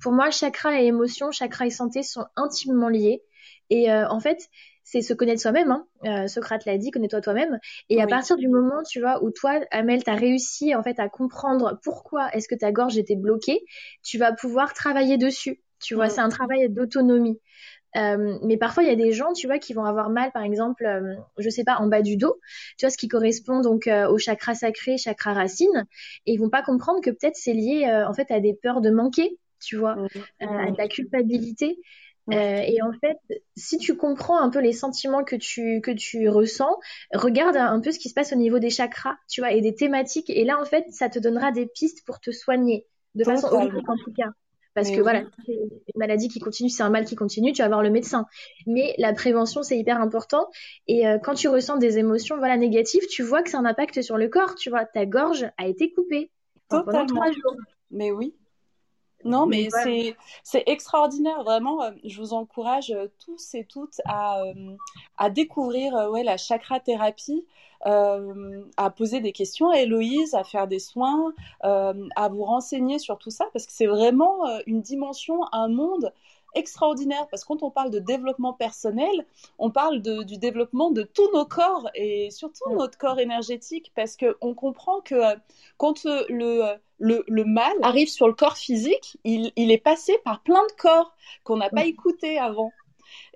[0.02, 3.24] Pour moi, chakra et émotion, chakra et santé sont intimement liés.
[3.70, 4.50] Et euh, en fait,
[4.92, 5.70] c'est se connaître soi-même.
[5.72, 5.86] Hein.
[6.06, 7.60] Euh, Socrate l'a dit, connais-toi toi-même.
[7.90, 11.00] Et à partir du moment, tu vois, où toi, Amel, tu as réussi en fait
[11.00, 13.64] à comprendre pourquoi est-ce que ta gorge était bloquée,
[14.04, 15.62] tu vas pouvoir travailler dessus.
[15.80, 17.40] Tu vois, c'est un travail d'autonomie.
[17.98, 20.44] Euh, mais parfois, il y a des gens, tu vois, qui vont avoir mal, par
[20.44, 22.40] exemple, euh, je sais pas, en bas du dos,
[22.78, 25.88] tu vois, ce qui correspond donc euh, au chakra sacré, chakra racine,
[26.26, 28.90] et ils vont pas comprendre que peut-être c'est lié, en fait, à des peurs de
[28.90, 29.96] manquer, tu vois,
[30.40, 31.80] à de la culpabilité.
[32.32, 33.18] Euh, et en fait,
[33.56, 36.80] si tu comprends un peu les sentiments que tu, que tu ressens,
[37.14, 39.76] regarde un peu ce qui se passe au niveau des chakras, tu vois, et des
[39.76, 40.30] thématiques.
[40.30, 43.90] Et là, en fait, ça te donnera des pistes pour te soigner, de façon holistique
[43.90, 44.30] en tout cas.
[44.76, 47.68] Parce que voilà, c'est une maladie qui continue, c'est un mal qui continue, tu vas
[47.68, 48.26] voir le médecin.
[48.66, 50.48] Mais la prévention, c'est hyper important.
[50.88, 54.02] Et euh, quand tu ressens des émotions voilà, négatives, tu vois que c'est un impact
[54.02, 54.56] sur le corps.
[54.56, 56.32] Tu vois, ta gorge a été coupée
[56.70, 57.56] pendant trois jours.
[57.92, 58.36] Mais oui,
[59.26, 59.67] non, mais,
[60.43, 61.84] c'est extraordinaire, vraiment.
[61.84, 64.76] Euh, je vous encourage euh, tous et toutes à, euh,
[65.17, 67.45] à découvrir ouais, la chakra thérapie,
[67.86, 73.30] à poser des questions à Héloïse, à faire des soins, à vous renseigner sur tout
[73.30, 76.13] ça, parce que c'est vraiment une dimension, un monde
[76.56, 79.26] extraordinaire parce que quand on parle de développement personnel,
[79.58, 84.18] on parle de, du développement de tous nos corps et surtout notre corps énergétique parce
[84.18, 85.36] qu'on comprend que euh,
[85.78, 89.78] quand euh, le, euh, le, le, mal arrive sur le corps physique, il, il est
[89.78, 92.74] passé par plein de corps qu'on n'a pas écouté avant.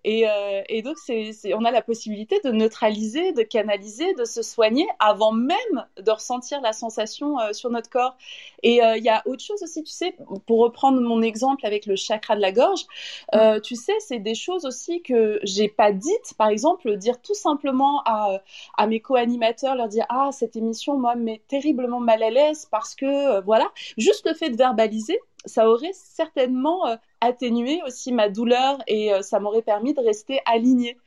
[0.04, 4.42] Et, euh, et donc, c'est, on a la possibilité de neutraliser, de canaliser, de se
[4.42, 8.18] soigner avant même de ressentir la sensation euh, sur notre corps.
[8.64, 11.86] Et euh, il y a autre chose aussi, tu sais, pour reprendre mon exemple avec
[11.86, 12.86] le chakra de la gorge,
[13.34, 16.34] euh, tu sais, c'est des choses aussi que j'ai pas dites.
[16.38, 18.42] Par exemple, dire tout simplement à,
[18.78, 22.68] à mes co-animateurs, leur dire ah cette émission moi me met terriblement mal à l'aise
[22.70, 28.30] parce que voilà, juste le fait de verbaliser ça aurait certainement euh, atténué aussi ma
[28.30, 30.98] douleur et euh, ça m'aurait permis de rester alignée.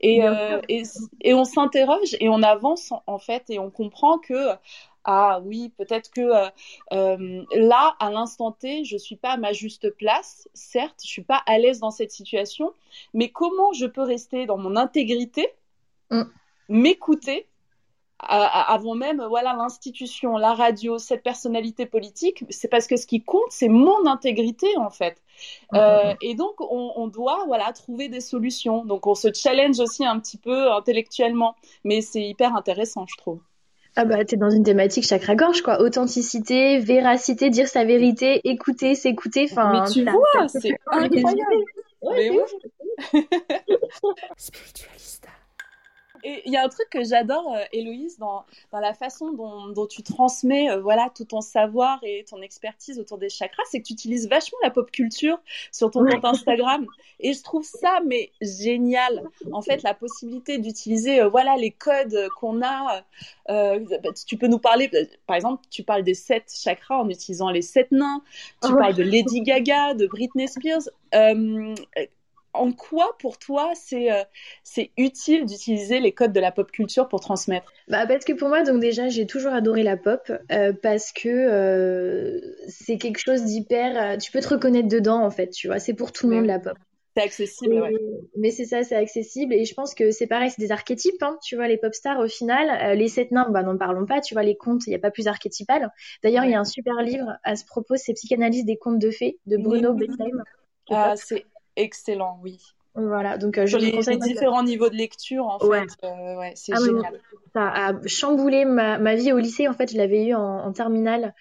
[0.00, 0.82] Et, euh, et,
[1.22, 4.50] et, on s'interroge et on avance en, fait et on comprend que
[5.08, 6.50] ah oui, peut-être que
[6.90, 10.48] là, à l'instant T, je suis pas à ma juste place.
[10.52, 12.72] Certes, je suis pas à l'aise dans cette situation,
[13.14, 15.46] mais comment je peux rester dans mon intégrité,
[16.10, 16.22] mm.
[16.68, 17.46] m'écouter
[18.18, 23.50] avant même voilà l'institution, la radio, cette personnalité politique, c'est parce que ce qui compte,
[23.50, 25.22] c'est mon intégrité en fait.
[25.72, 28.84] Mm, mm, euh, et donc on, on, doit voilà trouver des solutions.
[28.84, 31.54] Donc on se challenge aussi un petit peu intellectuellement,
[31.84, 33.40] mais c'est hyper intéressant, je trouve.
[33.96, 39.48] Ah bah t'es dans une thématique chakra-gorge quoi, authenticité, véracité, dire sa vérité, écouter, s'écouter.
[39.50, 41.64] Enfin, mais tu vois, c'est incroyable.
[42.02, 42.40] mais oui.
[46.26, 49.68] Et il y a un truc que j'adore, euh, Héloïse, dans, dans la façon dont,
[49.68, 53.80] dont tu transmets euh, voilà, tout ton savoir et ton expertise autour des chakras, c'est
[53.80, 55.38] que tu utilises vachement la pop culture
[55.70, 56.84] sur ton compte Instagram.
[57.20, 59.22] Et je trouve ça mais génial.
[59.52, 63.04] En fait, la possibilité d'utiliser euh, voilà les codes qu'on a.
[63.48, 64.90] Euh, bah, tu peux nous parler,
[65.28, 68.20] par exemple, tu parles des sept chakras en utilisant les sept nains.
[68.64, 70.88] Tu parles de Lady Gaga, de Britney Spears.
[72.56, 74.22] En quoi pour toi c'est euh,
[74.64, 77.72] c'est utile d'utiliser les codes de la pop culture pour transmettre?
[77.88, 81.28] Bah parce que pour moi donc déjà j'ai toujours adoré la pop euh, parce que
[81.28, 85.78] euh, c'est quelque chose d'hyper tu peux te reconnaître dedans en fait tu vois.
[85.78, 86.76] C'est pour tout le monde la pop.
[87.16, 87.92] C'est accessible Et- ouais.
[88.36, 91.38] mais c'est ça c'est accessible et je pense que c'est pareil c'est des archétypes hein,
[91.42, 94.20] tu vois les pop stars au final Euh, les sept nains bah n'en parlons pas
[94.20, 95.90] tu vois les contes il n'y a pas plus archétypal.
[96.22, 99.10] D'ailleurs il y a un super livre à ce propos c'est Psychanalyse des contes de
[99.10, 99.94] fées de Bruno.
[99.94, 100.42] Bettelheim
[100.90, 101.46] Ah, c'est
[101.76, 102.58] excellent oui
[102.94, 105.80] voilà donc euh, je les, conseille les différents niveaux de lecture en Ouais.
[106.00, 107.20] fait euh, ouais c'est Ah, génial
[107.52, 109.68] Ça a chamboulé ma, ma vie au lycée.
[109.68, 111.34] En fait, je l'avais eu en, en terminale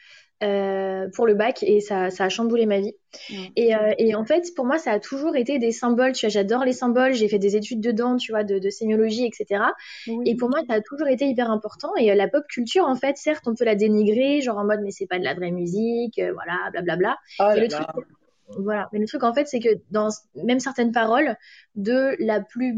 [0.43, 2.93] euh, pour le bac et ça, ça a chamboulé ma vie.
[3.29, 3.35] Mm.
[3.55, 6.11] Et, euh, et en fait, pour moi, ça a toujours été des symboles.
[6.11, 7.13] Tu vois, j'adore les symboles.
[7.13, 9.63] J'ai fait des études dedans, tu vois, de, de sémiologie, etc.
[10.07, 10.29] Oui.
[10.29, 11.95] Et pour moi, ça a toujours été hyper important.
[11.97, 14.91] Et la pop culture, en fait, certes, on peut la dénigrer, genre en mode, mais
[14.91, 17.17] c'est pas de la vraie musique, voilà, blablabla.
[17.39, 17.83] Oh Mais là le là.
[17.93, 18.05] truc,
[18.49, 18.89] voilà.
[18.93, 20.09] Mais le truc, en fait, c'est que dans
[20.43, 21.35] même certaines paroles,
[21.75, 22.73] de la plus,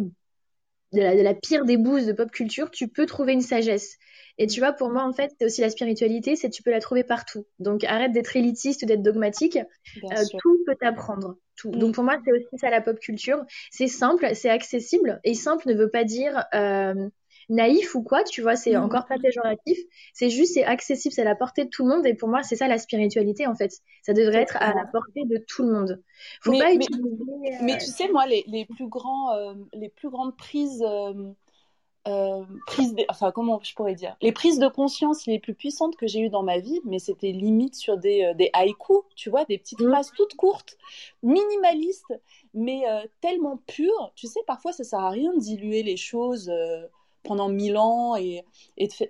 [0.93, 3.97] de la, de la pire des bouses de pop culture, tu peux trouver une sagesse.
[4.39, 6.72] Et tu vois, pour moi, en fait, c'est aussi la spiritualité, c'est que tu peux
[6.72, 7.45] la trouver partout.
[7.59, 9.57] Donc, arrête d'être élitiste ou d'être dogmatique.
[9.57, 11.38] Euh, tout peut t'apprendre.
[11.55, 11.70] Tout.
[11.70, 11.80] Mm.
[11.80, 13.43] Donc, pour moi, c'est aussi ça la pop culture.
[13.72, 15.20] C'est simple, c'est accessible.
[15.24, 17.09] Et simple ne veut pas dire euh,
[17.50, 19.78] naïf ou quoi, tu vois, c'est encore pas péjoratif.
[20.14, 22.06] C'est juste, c'est accessible, c'est à la portée de tout le monde.
[22.06, 23.72] Et pour moi, c'est ça la spiritualité, en fait.
[24.04, 26.04] Ça devrait être à la portée de tout le monde.
[26.41, 27.08] Faut Mais- pas mais- utiliser.
[27.08, 32.43] euh, Mais tu sais, moi, les, les plus grands, euh, les plus grandes prises, euh,
[32.68, 36.08] prises, de- enfin, comment je pourrais dire, les prises de conscience les plus puissantes que
[36.08, 39.58] j'ai eues dans ma vie, mais c'était limite sur des, des haïkus, tu vois, des
[39.58, 39.89] petites Mm.
[39.89, 40.78] phrases toutes courtes,
[41.22, 42.14] minimalistes,
[42.54, 44.12] mais euh, tellement pures.
[44.16, 46.50] Tu sais, parfois, ça sert à rien de diluer les choses.
[46.50, 46.88] euh,
[47.28, 48.44] pendant mille ans et,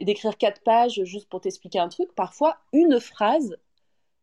[0.02, 3.58] d'écrire quatre pages juste pour t'expliquer un truc, parfois une phrase,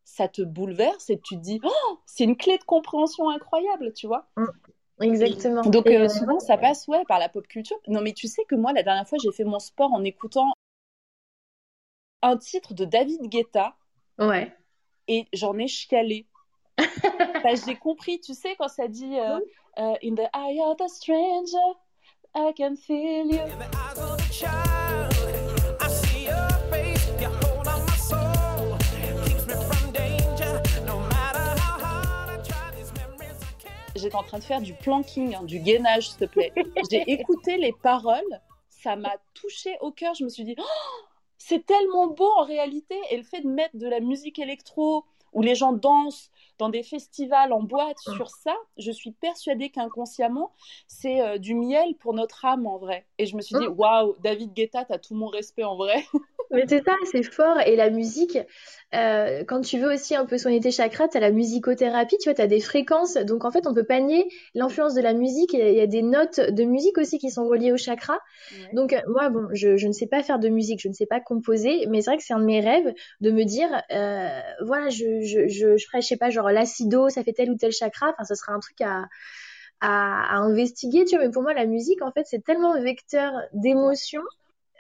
[0.05, 4.07] ça te bouleverse et tu te dis, oh, c'est une clé de compréhension incroyable, tu
[4.07, 4.27] vois.
[5.01, 5.63] Exactement.
[5.63, 7.77] Donc euh, euh, souvent ça passe ouais par la pop culture.
[7.89, 10.53] Non mais tu sais que moi la dernière fois j'ai fait mon sport en écoutant
[12.23, 13.77] un titre de David Guetta
[14.19, 14.53] ouais.
[15.09, 16.27] et j'en ai chialé.
[17.45, 19.39] Bah, j'ai compris, tu sais quand ça dit euh,
[19.79, 21.59] euh, In the eye of the stranger,
[22.35, 23.84] I can feel you.
[33.95, 36.53] J'étais en train de faire du planking, hein, du gainage, s'il te plaît.
[36.91, 40.15] J'ai écouté les paroles, ça m'a touché au cœur.
[40.15, 41.05] Je me suis dit, Oh,
[41.39, 42.97] c'est tellement beau en réalité.
[43.11, 46.83] Et le fait de mettre de la musique électro où les gens dansent dans des
[46.83, 50.53] festivals, en boîte, sur ça, je suis persuadée qu'inconsciemment,
[50.87, 53.07] c'est euh, du miel pour notre âme en vrai.
[53.19, 56.05] Et je me suis dit, waouh, David Guetta, t'as tout mon respect en vrai.
[56.51, 57.61] Mais c'est ça, c'est fort.
[57.67, 58.39] Et la musique,
[58.95, 62.29] euh, quand tu veux aussi un peu soigner tes chakras, tu as la musicothérapie, tu
[62.29, 63.15] vois, tu as des fréquences.
[63.17, 65.53] Donc en fait, on peut pas nier l'influence de la musique.
[65.53, 68.19] Il y, a, des notes de musique aussi qui sont reliées au chakra.
[68.73, 71.07] Donc euh, moi, bon, je, je ne sais pas faire de musique, je ne sais
[71.07, 74.41] pas composer, mais c'est vrai que c'est un de mes rêves de me dire, euh,
[74.65, 77.57] voilà, je, je, je, je ferais, je sais pas, genre l'acido, ça fait tel ou
[77.57, 78.11] tel chakra.
[78.13, 79.05] Enfin, ce sera un truc à,
[79.81, 81.27] à, à investiguer, tu vois.
[81.27, 84.23] Mais pour moi, la musique, en fait, c'est tellement vecteur d'émotion.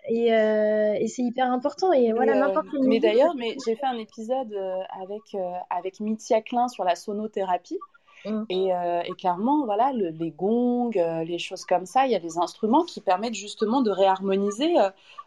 [0.07, 1.93] Et, euh, et c'est hyper important.
[1.93, 5.99] Et voilà, euh, n'importe mais d'ailleurs, mais j'ai fait un épisode euh, avec euh, avec
[5.99, 7.79] Mitya Klein sur la sonothérapie.
[8.25, 8.45] Mm.
[8.49, 12.15] Et, euh, et clairement, voilà, le- les gongs, euh, les choses comme ça, il y
[12.15, 14.75] a des instruments qui permettent justement de réharmoniser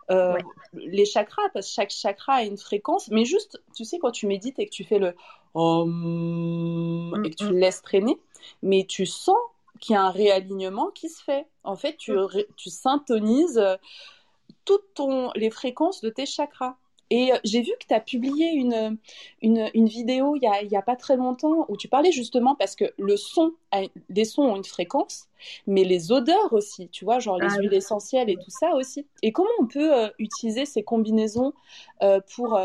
[0.10, 0.43] euh, Ouais.
[0.74, 3.10] les chakras, parce que chaque chakra a une fréquence.
[3.10, 5.16] Mais juste, tu sais, quand tu médites et que tu fais le
[5.54, 8.18] Om et que tu Mm, le laisses traîner,
[8.62, 9.38] mais tu sens
[9.80, 11.45] qu'il y a un réalignement qui se fait.
[11.64, 12.28] En fait, tu, Mm.
[12.56, 13.62] tu syntonises
[14.66, 16.76] toutes ton, les fréquences de tes chakras.
[17.10, 18.97] Et euh, j'ai vu que tu as publié une,
[19.41, 22.55] une, une vidéo il y a, y a pas très longtemps où tu parlais justement
[22.55, 25.28] parce que le son, a- les sons ont une fréquence,
[25.68, 27.70] mais les odeurs aussi, tu vois, genre les Ah oui.
[27.70, 29.08] huiles essentielles et tout ça aussi.
[29.22, 31.53] Et comment on peut euh, utiliser ces combinaisons
[32.03, 32.58] euh, pour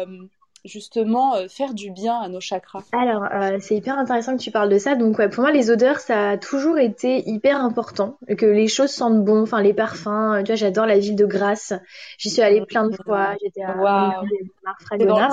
[0.64, 4.50] justement euh, faire du bien à nos chakras Alors, euh, c'est hyper intéressant que tu
[4.50, 4.94] parles de ça.
[4.94, 8.18] Donc, ouais, pour moi, les odeurs, ça a toujours été hyper important.
[8.38, 10.08] Que les choses sentent bon, enfin, les parfums.
[10.08, 11.72] euh, Tu vois, j'adore la ville de Grasse.
[12.18, 13.34] J'y suis allée plein de fois.
[13.42, 14.22] J'étais à Mar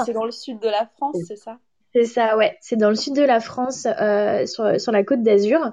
[0.05, 1.57] C'est dans, le sud de la France, c'est ça?
[1.93, 2.55] C'est ça, ouais.
[2.61, 5.71] C'est dans le sud de la France, euh, sur, sur la côte d'Azur.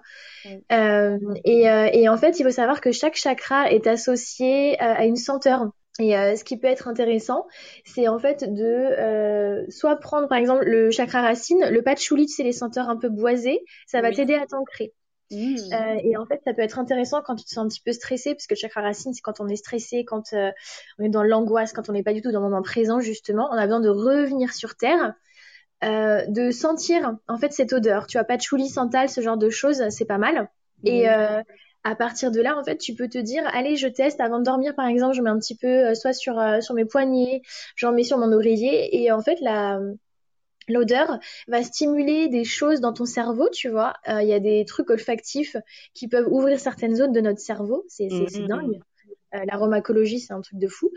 [0.71, 5.71] Et, et en fait, il faut savoir que chaque chakra est associé à une senteur.
[5.99, 7.47] Et ce qui peut être intéressant,
[7.85, 12.53] c'est en fait de soit prendre par exemple le chakra racine, le patchouli, c'est les
[12.53, 14.93] senteurs un peu boisées, ça va t'aider à t'ancrer.
[15.31, 15.57] Mmh.
[15.73, 17.93] Euh, et en fait, ça peut être intéressant quand tu te sens un petit peu
[17.93, 21.23] stressé, parce que le chakra racine, c'est quand on est stressé, quand on est dans
[21.23, 23.49] l'angoisse, quand on n'est pas du tout dans le moment présent, justement.
[23.51, 25.15] On a besoin de revenir sur Terre
[25.85, 28.07] euh, de sentir en fait cette odeur.
[28.07, 30.49] Tu as pas de chouli, santal, ce genre de choses, c'est pas mal.
[30.85, 31.43] Et euh,
[31.91, 34.45] à partir de là, en fait, tu peux te dire, allez, je teste avant de
[34.45, 37.43] dormir, par exemple, je mets un petit peu, euh, soit sur sur mes poignets,
[37.77, 39.81] j'en mets sur mon oreiller, et en fait, la
[40.69, 43.95] L'odeur va stimuler des choses dans ton cerveau, tu vois.
[44.09, 45.57] Il y a des trucs olfactifs
[45.95, 47.85] qui peuvent ouvrir certaines zones de notre cerveau.
[47.87, 48.81] C'est mmh, dingue.
[49.35, 50.91] Euh, l'aromacologie, c'est un truc de fou.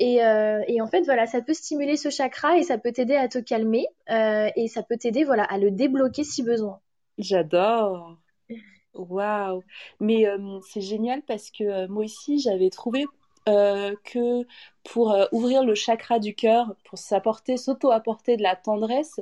[0.00, 3.28] Euh, et, en fait, voilà, ça peut stimuler ce chakra et ça peut t'aider à
[3.28, 6.80] te calmer euh, et ça peut t'aider, voilà, à le débloquer si besoin.
[7.18, 8.16] J'adore.
[8.94, 9.62] Waouh.
[10.00, 10.26] Mais
[10.68, 13.06] c'est génial parce que moi aussi, j'avais trouvé
[13.46, 14.46] que
[14.84, 19.20] pour ouvrir le chakra du cœur, pour s'apporter, s'auto-apporter de la tendresse,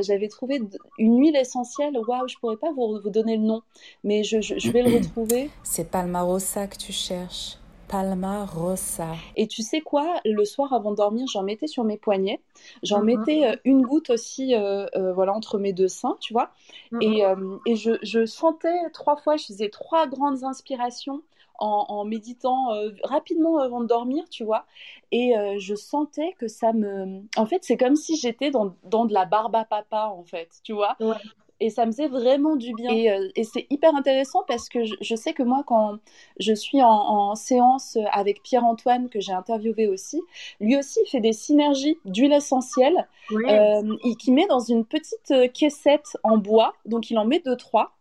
[0.00, 0.60] j'avais trouvé
[0.98, 1.96] une huile essentielle.
[1.98, 3.62] Waouh, je pourrais pas vous, vous, donner le nom,
[4.02, 5.50] mais je, je vais le retrouver.
[5.62, 7.59] C'est Palmarosa que tu cherches.
[7.90, 9.16] Palma Rosa.
[9.34, 12.40] Et tu sais quoi Le soir avant de dormir, j'en mettais sur mes poignets.
[12.84, 13.18] J'en uh-huh.
[13.18, 16.50] mettais euh, une goutte aussi euh, euh, voilà, entre mes deux seins, tu vois.
[16.92, 17.60] Uh-huh.
[17.66, 21.22] Et, et je, je, sentais trois fois, je faisais trois grandes inspirations
[21.62, 22.68] en, méditant
[23.04, 24.64] rapidement avant de dormir, tu vois.
[25.12, 27.20] Et je sentais que ça me...
[27.36, 30.48] En fait, c'est comme si j'étais dans, dans, de la barbe à papa, en fait,
[30.62, 30.96] tu vois.
[31.00, 31.16] Ouais
[31.60, 32.90] et ça me faisait vraiment du bien.
[32.90, 35.98] Et, euh, et c'est hyper intéressant parce que je, sais que moi, quand
[36.38, 40.20] je suis en, séance avec Pierre-Antoine, que j'ai interviewé aussi,
[40.58, 45.46] lui aussi il fait des synergies d'huile essentielle euh, qui met dans une petite euh,
[45.46, 47.92] caissette en bois, donc il en met deux, trois,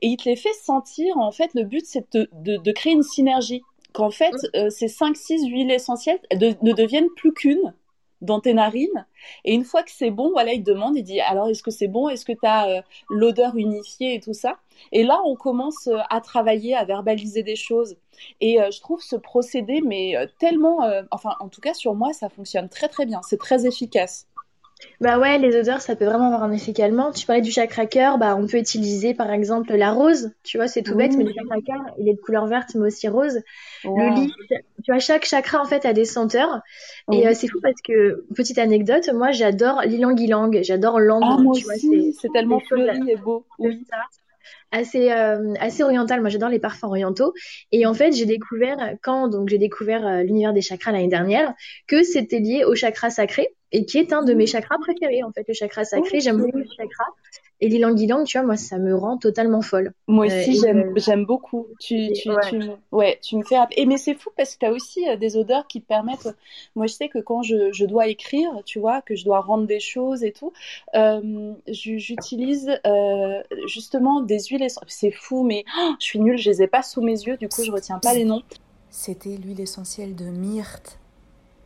[0.00, 1.16] et il te les fait sentir.
[1.18, 3.62] En fait, le but, c'est de, de, créer une synergie.
[3.92, 4.32] Qu'en fait,
[4.70, 7.74] ces 5-6 huiles essentielles ne deviennent plus qu'une
[8.22, 9.06] dans tes narines.
[9.44, 11.88] Et une fois que c'est bon, voilà, il demande, il dit alors est-ce que c'est
[11.88, 12.08] bon?
[12.08, 14.58] Est-ce que tu as euh, l'odeur unifiée et tout ça?
[14.92, 17.96] Et là, on commence euh, à travailler, à verbaliser des choses.
[18.40, 22.28] Et euh, je trouve ce procédé, mais tellement, enfin, en tout cas sur moi, ça
[22.28, 23.20] fonctionne très très bien.
[23.22, 24.26] C'est très efficace.
[25.00, 27.12] Bah ouais, les odeurs, ça peut vraiment avoir un effet calmant.
[27.12, 30.30] Tu parlais du chakra cœur, bah on peut utiliser par exemple la rose.
[30.42, 32.86] Tu vois, c'est tout bête, mais le chakra cœur, il est de couleur verte, mais
[32.86, 33.40] aussi rose.
[33.84, 34.32] Le lit,
[34.84, 36.60] tu vois, chaque chakra en fait a des senteurs.
[37.10, 41.36] Et euh, c'est fou parce que petite anecdote, moi j'adore l'ilang ilang, j'adore l'ambre.
[41.38, 43.44] Ah, moi aussi, c'est tellement fleuri et beau.
[43.58, 43.84] Oui.
[44.70, 46.22] Assez, euh, assez oriental.
[46.22, 47.34] Moi, j'adore les parfums orientaux.
[47.72, 51.52] Et en fait, j'ai découvert quand donc j'ai découvert euh, l'univers des chakras l'année dernière
[51.86, 55.32] que c'était lié au chakra sacré et qui est un de mes chakras préférés en
[55.32, 56.20] fait, le chakra sacré.
[56.20, 57.04] J'aime beaucoup le chakra.
[57.60, 59.92] Et l'ilang ilang, tu vois, moi, ça me rend totalement folle.
[60.08, 61.68] Moi euh, aussi, j'aime, j'aime beaucoup.
[61.78, 62.40] Tu, tu, ouais.
[62.50, 62.60] tu,
[62.90, 63.54] ouais, tu me fais.
[63.76, 66.28] Et mais c'est fou parce que tu as aussi euh, des odeurs qui te permettent.
[66.74, 69.68] Moi, je sais que quand je, je, dois écrire, tu vois, que je dois rendre
[69.68, 70.52] des choses et tout,
[70.96, 74.66] euh, j'utilise euh, justement des huiles.
[74.88, 77.48] C'est fou, mais oh, je suis nulle, je les ai pas sous mes yeux, du
[77.48, 78.42] coup, je retiens pas les noms.
[78.90, 80.98] C'était l'huile essentielle de myrte.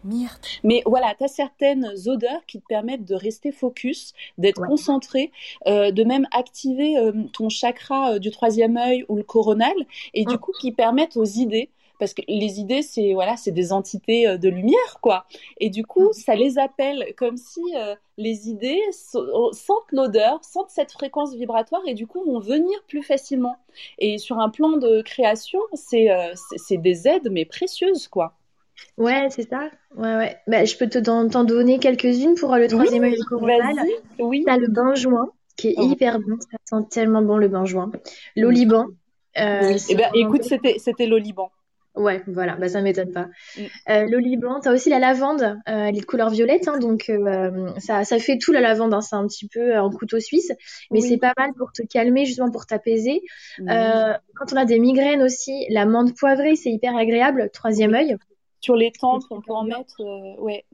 [0.06, 0.60] Myrte.
[0.64, 5.32] Mais voilà, tu as certaines odeurs qui te permettent de rester focus, d'être concentré,
[5.66, 9.74] euh, de même activer euh, ton chakra euh, du troisième œil ou le coronal,
[10.14, 11.70] et du coup qui permettent aux idées.
[11.98, 15.24] Parce que les idées c'est voilà c'est des entités de lumière quoi.
[15.60, 17.62] Et du coup ça les appelle comme si
[18.18, 23.56] les idées sentent l'odeur sentent cette fréquence vibratoire et du coup vont venir plus facilement.
[23.98, 28.35] Et sur un plan de création c'est c'est des aides mais précieuses quoi
[28.96, 29.70] Ouais, c'est ça.
[29.96, 30.36] Ouais, ouais.
[30.46, 33.76] Bah, je peux t'en donner quelques-unes pour euh, le troisième œil coronal.
[34.18, 34.42] Oui.
[34.46, 35.90] T'as le benjoin, qui est oh.
[35.90, 36.36] hyper bon.
[36.40, 37.90] Ça sent tellement bon le benjoin.
[38.36, 38.86] L'oliban.
[39.38, 39.84] Euh, oui.
[39.90, 41.50] Eh ben, écoute, c'était, c'était l'oliban.
[41.94, 43.28] Ouais, voilà, bah ça m'étonne pas.
[43.56, 43.62] Mm.
[43.88, 47.10] Euh, l'oliban, t'as aussi la lavande, euh, elle est de couleur violette, hein, donc
[47.78, 50.52] ça, ça fait tout la lavande, hein, c'est un petit peu en couteau suisse,
[50.90, 53.22] mais c'est pas mal pour te calmer, justement pour t'apaiser.
[53.58, 58.18] quand on a des migraines aussi, la menthe poivrée, c'est hyper agréable, troisième œil.
[58.66, 60.64] Sur les tempes, on peut en mettre, euh, ouais,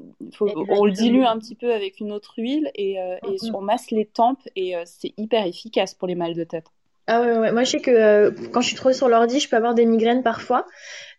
[0.41, 3.91] on le dilue un petit peu avec une autre huile et, euh, et on masse
[3.91, 6.73] les tempes et euh, c'est hyper efficace pour les mal de tête.
[7.09, 9.49] Ah ouais, ouais, moi je sais que euh, quand je suis trop sur l'ordi, je
[9.49, 10.67] peux avoir des migraines parfois.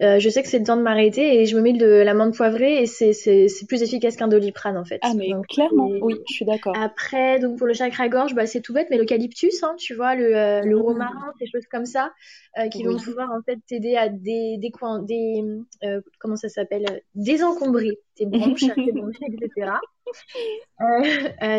[0.01, 2.33] Euh, je sais que c'est le temps de m'arrêter et je me mets de l'amande
[2.33, 4.99] poivrée et c'est, c'est, c'est plus efficace qu'un doliprane en fait.
[5.01, 6.73] Ah mais clairement, oui, je suis d'accord.
[6.77, 10.35] Après, donc pour le chakra-gorge, bah, c'est tout bête, mais l'eucalyptus, hein, tu vois, le,
[10.35, 10.81] euh, le mmh.
[10.81, 12.11] romarin, ces choses comme ça,
[12.57, 14.71] euh, qui vont pouvoir en fait t'aider à des, des,
[15.03, 15.43] des
[15.83, 19.71] euh, comment ça s'appelle, désencombrer tes bronches, tes bronches, etc.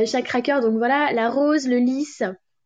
[0.07, 2.23] chakra-cœur, donc voilà, la rose, le lys,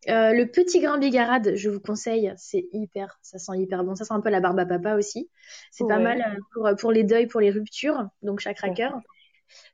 [0.09, 3.95] euh, le petit grain bigarade, je vous conseille, c'est hyper, ça sent hyper bon.
[3.95, 5.29] Ça sent un peu la barbe à papa aussi.
[5.71, 8.89] C'est pas mal euh, pour, euh, pour les deuils, pour les ruptures, donc chaque cracker.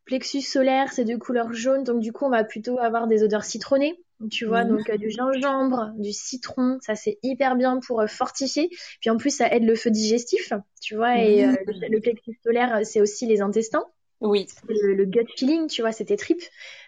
[0.05, 3.43] Plexus solaire, c'est de couleur jaune, donc du coup on va plutôt avoir des odeurs
[3.43, 8.69] citronnées, tu vois, donc du gingembre, du citron, ça c'est hyper bien pour fortifier.
[9.01, 13.01] Puis en plus ça aide le feu digestif, tu vois, et le, plexus solaire c'est
[13.01, 13.83] aussi les intestins.
[14.21, 14.47] Oui.
[14.69, 16.43] Le, gut feeling, tu vois, c'est tes tripes.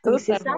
[0.05, 0.55] Donc c'est ça.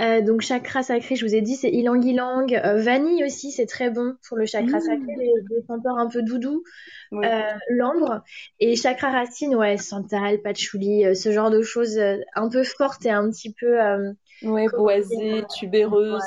[0.00, 2.52] Euh, donc chakra sacré, je vous ai dit, c'est ilang ilang.
[2.52, 4.80] Euh, vanille aussi, c'est très bon pour le chakra mmh.
[4.80, 6.64] sacré, des senteurs un peu doudou.
[7.12, 7.40] Euh,
[7.70, 8.22] l'ambre
[8.58, 11.98] et chakra racine, ouais, santal, patchouli, ce genre de choses
[12.34, 13.78] un peu fortes et un petit peu.
[14.42, 16.22] ouais, boisées, tubéreuses.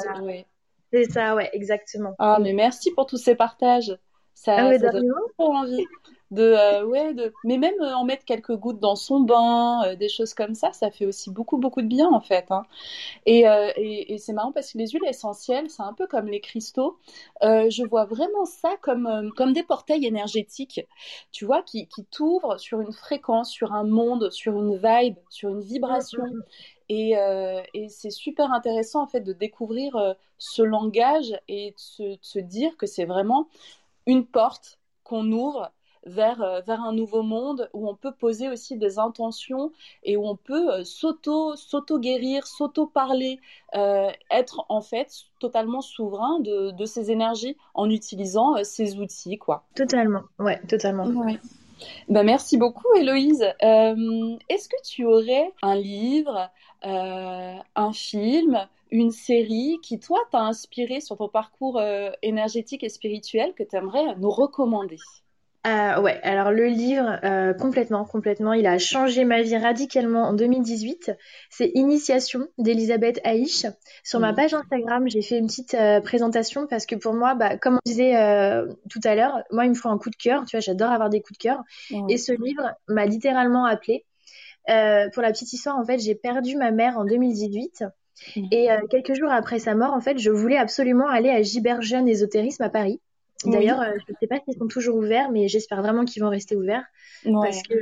[0.93, 2.15] C'est ça, ouais, exactement.
[2.19, 3.97] Ah, mais merci pour tous ces partages.
[4.37, 5.85] Ça, ah ça donne envie
[6.29, 9.95] de euh, ouais de mais même euh, en mettre quelques gouttes dans son bain euh,
[9.95, 12.63] des choses comme ça ça fait aussi beaucoup beaucoup de bien en fait hein.
[13.25, 13.45] et,
[13.77, 16.99] et, et c'est marrant parce que les huiles essentielles c'est un peu comme les cristaux.
[17.41, 20.81] Je vois vraiment ça comme comme des portails énergétiques
[21.31, 25.49] tu vois qui, qui t'ouvrent sur une fréquence sur un monde sur une vibe sur
[25.49, 26.23] une vibration.
[26.89, 27.15] Et,
[27.73, 32.39] et c'est super intéressant en fait de découvrir ce langage et de se, de se
[32.39, 33.47] dire que c'est vraiment
[34.07, 35.71] une porte qu'on ouvre
[36.07, 39.71] vers, euh, vers un nouveau monde où on peut poser aussi des intentions
[40.03, 43.39] et où on peut euh, s'auto, s'auto-guérir, s'auto-parler,
[43.75, 49.37] euh, être en fait totalement souverain de, de ses énergies en utilisant ces outils.
[49.37, 49.65] quoi.
[49.75, 51.07] Totalement, ouais, totalement.
[52.09, 53.41] Ben, merci beaucoup Héloïse.
[53.59, 56.49] Est-ce que tu aurais un livre,
[56.81, 61.81] un film, une série qui, toi, t'a inspiré sur ton parcours
[62.21, 64.97] énergétique et spirituel que tu aimerais nous recommander?
[65.67, 70.33] Euh, ouais, alors le livre, euh, complètement, complètement, il a changé ma vie radicalement en
[70.33, 71.11] 2018.
[71.49, 73.65] C'est Initiation d'Elisabeth Haïch.
[74.03, 77.57] Sur ma page Instagram, j'ai fait une petite euh, présentation parce que pour moi, bah,
[77.57, 78.13] comme on disait
[78.89, 80.45] tout à l'heure, moi, il me faut un coup de cœur.
[80.45, 81.63] Tu vois, j'adore avoir des coups de cœur.
[82.07, 84.05] Et ce livre m'a littéralement appelé.
[84.65, 87.83] pour la petite histoire, en fait, j'ai perdu ma mère en 2018.
[88.35, 92.63] Et quelques jours après sa mort, en fait, je voulais absolument aller à Giberjeune Ésotérisme
[92.63, 92.99] à Paris.
[93.45, 96.29] D'ailleurs, euh, je ne sais pas s'ils sont toujours ouverts, mais j'espère vraiment qu'ils vont
[96.29, 96.83] rester ouverts.
[97.23, 97.75] parce que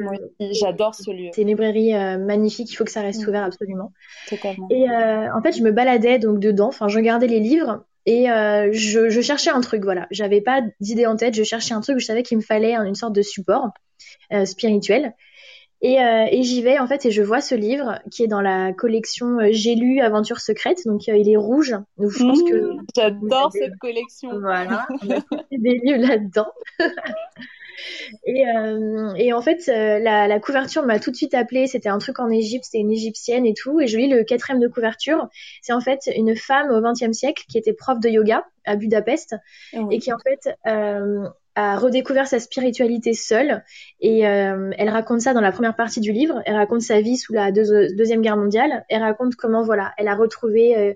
[0.51, 1.29] j'adore ce lieu.
[1.33, 3.29] C'est une librairie euh, magnifique, il faut que ça reste mm.
[3.29, 3.91] ouvert absolument.
[4.27, 4.67] Totalement.
[4.69, 8.25] Et euh, en fait, je me baladais donc dedans, enfin, je regardais les livres et
[8.27, 10.07] je, je, cherchais un truc, voilà.
[10.11, 12.93] J'avais pas d'idée en tête, je cherchais un truc, je savais qu'il me fallait une
[12.93, 13.69] sorte de support
[14.45, 15.13] spirituel.
[15.81, 18.41] Et, euh, et j'y vais en fait et je vois ce livre qui est dans
[18.41, 21.71] la collection euh, J'ai lu Aventure secrète, donc euh, il est rouge.
[21.97, 24.39] Donc je pense que mmh, j'adore cette collection.
[24.39, 24.87] Voilà,
[25.51, 26.47] des livres là-dedans.
[28.25, 31.67] et, euh, et, en fait, la, la couverture m'a tout de suite appelée.
[31.67, 33.81] C'était un truc en Égypte, c'était une égyptienne et tout.
[33.81, 35.27] Et je lis le quatrième de couverture.
[35.61, 39.35] C'est en fait une femme au XXe siècle qui était prof de yoga à Budapest
[39.73, 43.63] ah et qui en fait euh, a redécouvert sa spiritualité seule
[44.01, 46.41] et euh, elle raconte ça dans la première partie du livre.
[46.45, 48.85] Elle raconte sa vie sous la deuxième guerre mondiale.
[48.89, 50.93] Elle raconte comment voilà, elle a retrouvé euh,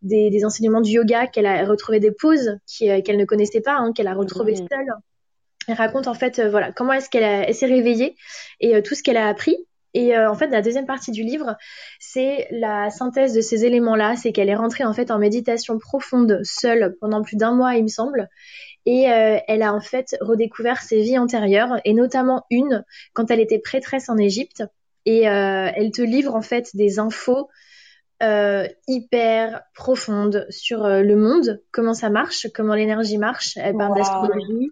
[0.00, 3.76] des, des, enseignements du yoga, qu'elle a retrouvé des poses euh, qu'elle ne connaissait pas,
[3.76, 4.66] hein, qu'elle a retrouvé mmh.
[4.70, 4.92] seule.
[5.68, 8.16] Elle raconte en fait voilà comment est-ce qu'elle s'est réveillée
[8.60, 9.56] et tout ce qu'elle a appris.
[9.92, 11.56] Et en fait, la deuxième partie du livre,
[11.98, 14.16] c'est la synthèse de ces éléments-là.
[14.16, 17.82] C'est qu'elle est rentrée en fait en méditation profonde seule pendant plus d'un mois, il
[17.82, 18.28] me semble.
[18.90, 23.38] Et euh, elle a en fait redécouvert ses vies antérieures, et notamment une quand elle
[23.38, 24.64] était prêtresse en Égypte.
[25.04, 27.50] Et euh, elle te livre en fait des infos
[28.22, 33.58] euh, hyper profondes sur le monde, comment ça marche, comment l'énergie marche.
[33.58, 34.70] Elle parle d'astrologie.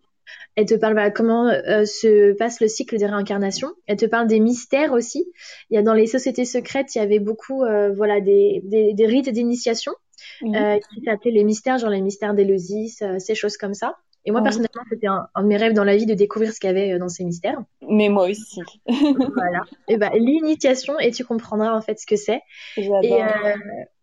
[0.55, 3.73] Elle te parle voilà, comment se passe le cycle des réincarnations.
[3.87, 5.31] Elle te parle des mystères aussi.
[5.69, 9.07] Il y a dans les sociétés secrètes, il y avait beaucoup voilà des, des, des
[9.07, 9.93] rites d'initiation
[10.41, 13.97] qui s'appelaient les mystères, genre les mystères d'Éleusis, ces choses comme ça.
[14.27, 16.67] Et moi, personnellement, c'était un, de mes rêves dans la vie de découvrir ce qu'il
[16.67, 17.63] y avait euh, dans ces mystères.
[17.89, 18.61] Mais moi aussi.
[18.87, 19.63] voilà.
[19.87, 22.43] Et ben, l'initiation, et tu comprendras en fait ce que c'est.
[22.77, 23.29] Et, euh,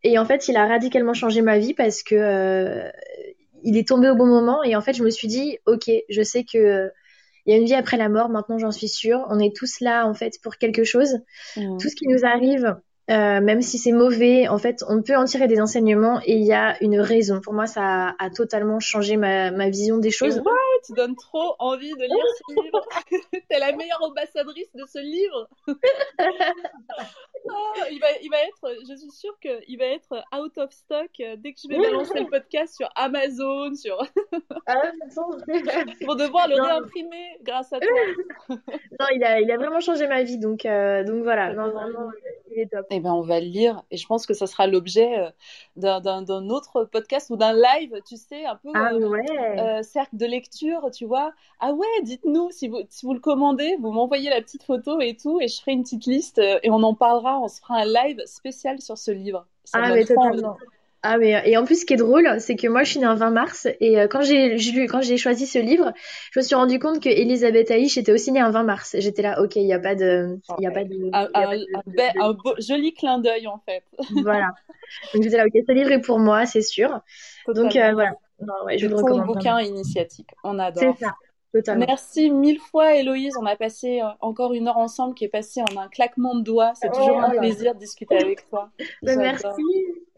[0.04, 2.90] et, en fait, il a radicalement changé ma vie parce que euh,
[3.64, 4.64] il est tombé au bon moment.
[4.64, 6.90] Et en fait, je me suis dit, ok, je sais que
[7.46, 8.30] il y a une vie après la mort.
[8.30, 9.26] Maintenant, j'en suis sûre.
[9.30, 11.20] On est tous là en fait pour quelque chose.
[11.56, 12.78] Tout ce qui nous arrive,
[13.12, 16.46] Euh, même si c'est mauvais, en fait, on peut en tirer des enseignements et il
[16.46, 17.42] y a une raison.
[17.42, 20.38] Pour moi, ça a, totalement changé ma, ma, vision des choses.
[20.38, 22.88] Ouais, tu donnes trop envie de lire ce livre.
[23.50, 25.50] T'es la meilleure ambassadrice de ce livre.
[27.50, 31.10] oh, il, va, il va être, je suis sûre qu'il va être out of stock
[31.18, 33.98] dès que je vais balancer le podcast sur Amazon, sur.
[36.06, 37.90] Pour devoir le réimprimer grâce à toi.
[38.50, 41.54] non, il a, il a vraiment changé ma vie, donc, euh, donc voilà.
[41.54, 42.10] Non, vraiment,
[42.52, 42.86] il est top.
[42.90, 46.50] Eh ben, on va le lire et je pense que ça sera l'objet euh, d'un
[46.50, 49.18] autre podcast ou d'un live, tu sais, un peu ah, euh,
[49.58, 51.34] euh, cercle de lecture, tu vois.
[51.60, 55.16] Ah ouais, dites-nous si vous, si vous le commandez, vous m'envoyez la petite photo et
[55.16, 57.86] tout et je ferai une petite liste et on en parlera, on se fera un
[57.86, 59.48] live spécial sur ce livre.
[59.64, 60.58] Ça ah mais totalement.
[61.06, 63.06] Ah mais et en plus ce qui est drôle, c'est que moi je suis née
[63.06, 64.56] un 20 mars et euh, quand j'ai
[64.88, 65.92] quand j'ai choisi ce livre,
[66.32, 68.96] je me suis rendu compte que Elisabeth Aïch était aussi née un 20 mars.
[68.98, 71.10] J'étais là, ok, il y a pas de, il y a pas de,
[72.22, 73.84] un, joli clin d'œil en fait.
[74.24, 74.52] voilà.
[75.14, 77.02] Donc j'étais là, ok, ce livre est pour moi, c'est sûr.
[77.48, 78.14] Donc euh, voilà.
[78.40, 79.26] Non, ouais, je le recommande.
[79.26, 80.96] bouquin initiatique, on adore.
[80.98, 81.16] C'est ça.
[81.76, 83.34] Merci mille fois, Héloïse.
[83.40, 86.42] On a passé euh, encore une heure ensemble qui est passée en un claquement de
[86.42, 86.74] doigts.
[86.76, 88.70] C'est toujours un plaisir de discuter avec toi.
[89.04, 89.46] Ben, merci.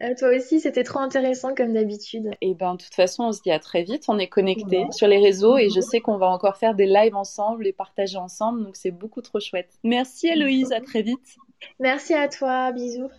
[0.00, 2.30] À toi aussi, c'était trop intéressant comme d'habitude.
[2.40, 4.04] Et ben, de toute façon, on se dit à très vite.
[4.08, 7.16] On est connectés sur les réseaux et je sais qu'on va encore faire des lives
[7.16, 8.64] ensemble et partager ensemble.
[8.64, 9.70] Donc, c'est beaucoup trop chouette.
[9.84, 10.72] Merci, Héloïse.
[10.72, 11.36] À très vite.
[11.80, 12.72] Merci à toi.
[12.72, 13.10] Bisous.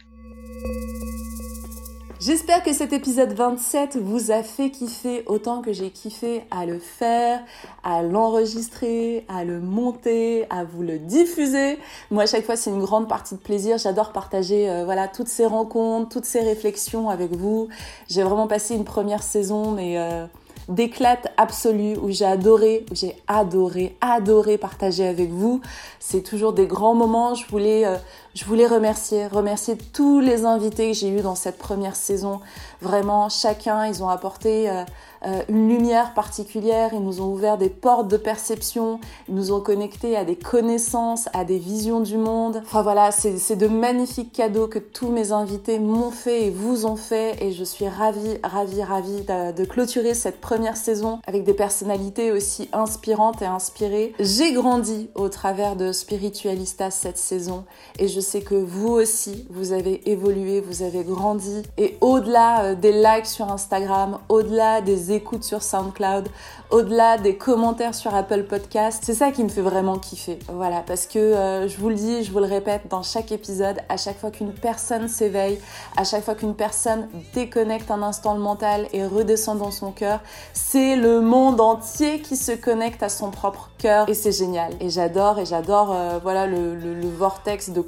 [2.20, 6.80] J'espère que cet épisode 27 vous a fait kiffer autant que j'ai kiffé à le
[6.80, 7.41] faire,
[7.84, 11.78] à l'enregistrer, à le monter, à vous le diffuser.
[12.09, 13.78] Moi, à chaque fois, c'est une grande partie de plaisir.
[13.78, 17.68] J'adore partager euh, voilà toutes ces rencontres, toutes ces réflexions avec vous.
[18.09, 20.26] J'ai vraiment passé une première saison, mais euh,
[20.70, 25.61] d'éclate absolue où j'ai adoré, où j'ai adoré, adoré partager avec vous.
[25.99, 27.36] C'est toujours des grands moments.
[27.36, 27.95] Je voulais, euh,
[28.38, 32.40] je voulais remercier, remercier tous les invités que j'ai eu dans cette première saison.
[32.84, 34.84] Vraiment, chacun, ils ont apporté euh,
[35.26, 39.60] euh, une lumière particulière, ils nous ont ouvert des portes de perception, ils nous ont
[39.60, 42.62] connectés à des connaissances, à des visions du monde.
[42.64, 46.96] Enfin voilà, c'est de magnifiques cadeaux que tous mes invités m'ont fait et vous ont
[46.96, 51.56] fait et je suis ravie, ravie, ravie de, de clôturer cette première saison avec des
[51.56, 54.14] personnalités aussi inspirantes et inspirées.
[54.20, 57.66] J'ai grandi au travers de Spiritualista cette saison
[57.98, 62.76] et je sais que vous aussi, vous avez évolué, vous avez grandi et au-delà euh,
[62.76, 66.28] des likes sur Instagram, au-delà des écoutes sur SoundCloud,
[66.70, 69.02] au-delà des commentaires sur Apple Podcast.
[69.06, 70.40] C'est ça qui me fait vraiment kiffer.
[70.52, 73.78] Voilà, parce que euh, je vous le dis, je vous le répète dans chaque épisode,
[73.88, 75.60] à chaque fois qu'une personne s'éveille,
[75.96, 80.20] à chaque fois qu'une personne déconnecte un instant le mental et redescend dans son cœur,
[80.54, 84.74] c'est le monde entier qui se connecte à son propre cœur et c'est génial.
[84.82, 86.78] Et j'adore et j'adore euh, voilà le,
[87.18, 87.82] vortex de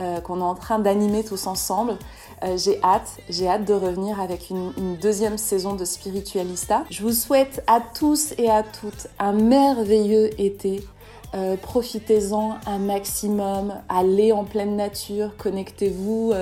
[0.00, 1.98] euh, qu'on est en train d'animer tous ensemble.
[2.42, 6.84] Euh, j'ai hâte, j'ai hâte de revenir avec une, deuxième saison de Spiritualista.
[6.88, 10.82] Je vous souhaite à tous et à toutes un merveilleux été.
[11.34, 16.32] Euh, profitez-en un maximum, allez en pleine nature, connectez-vous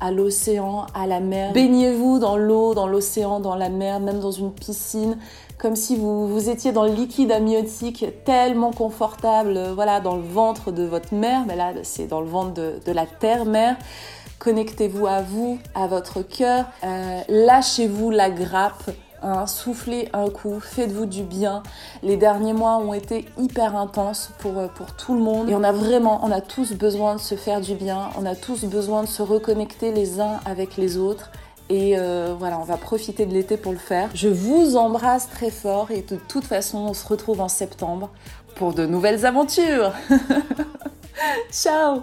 [0.00, 4.30] à l'océan, à la mer, baignez-vous dans l'eau, dans l'océan, dans la mer, même dans
[4.30, 5.18] une piscine,
[5.58, 10.70] comme si vous, vous étiez dans le liquide amniotique tellement confortable, voilà, dans le ventre
[10.70, 13.76] de votre mère, mais là c'est dans le ventre de, de la terre-mère.
[14.38, 16.66] Connectez-vous à vous, à votre cœur.
[16.84, 18.90] Euh, lâchez-vous la grappe.
[19.20, 21.64] Hein, soufflez un coup, faites-vous du bien.
[22.04, 25.64] Les derniers mois ont été hyper intenses pour, euh, pour tout le monde et on
[25.64, 29.02] a vraiment, on a tous besoin de se faire du bien, on a tous besoin
[29.02, 31.32] de se reconnecter les uns avec les autres
[31.70, 34.10] et euh, voilà, on va profiter de l'été pour le faire.
[34.14, 38.10] Je vous embrasse très fort et de toute façon, on se retrouve en septembre
[38.54, 39.92] pour de nouvelles aventures.
[41.52, 42.02] Ciao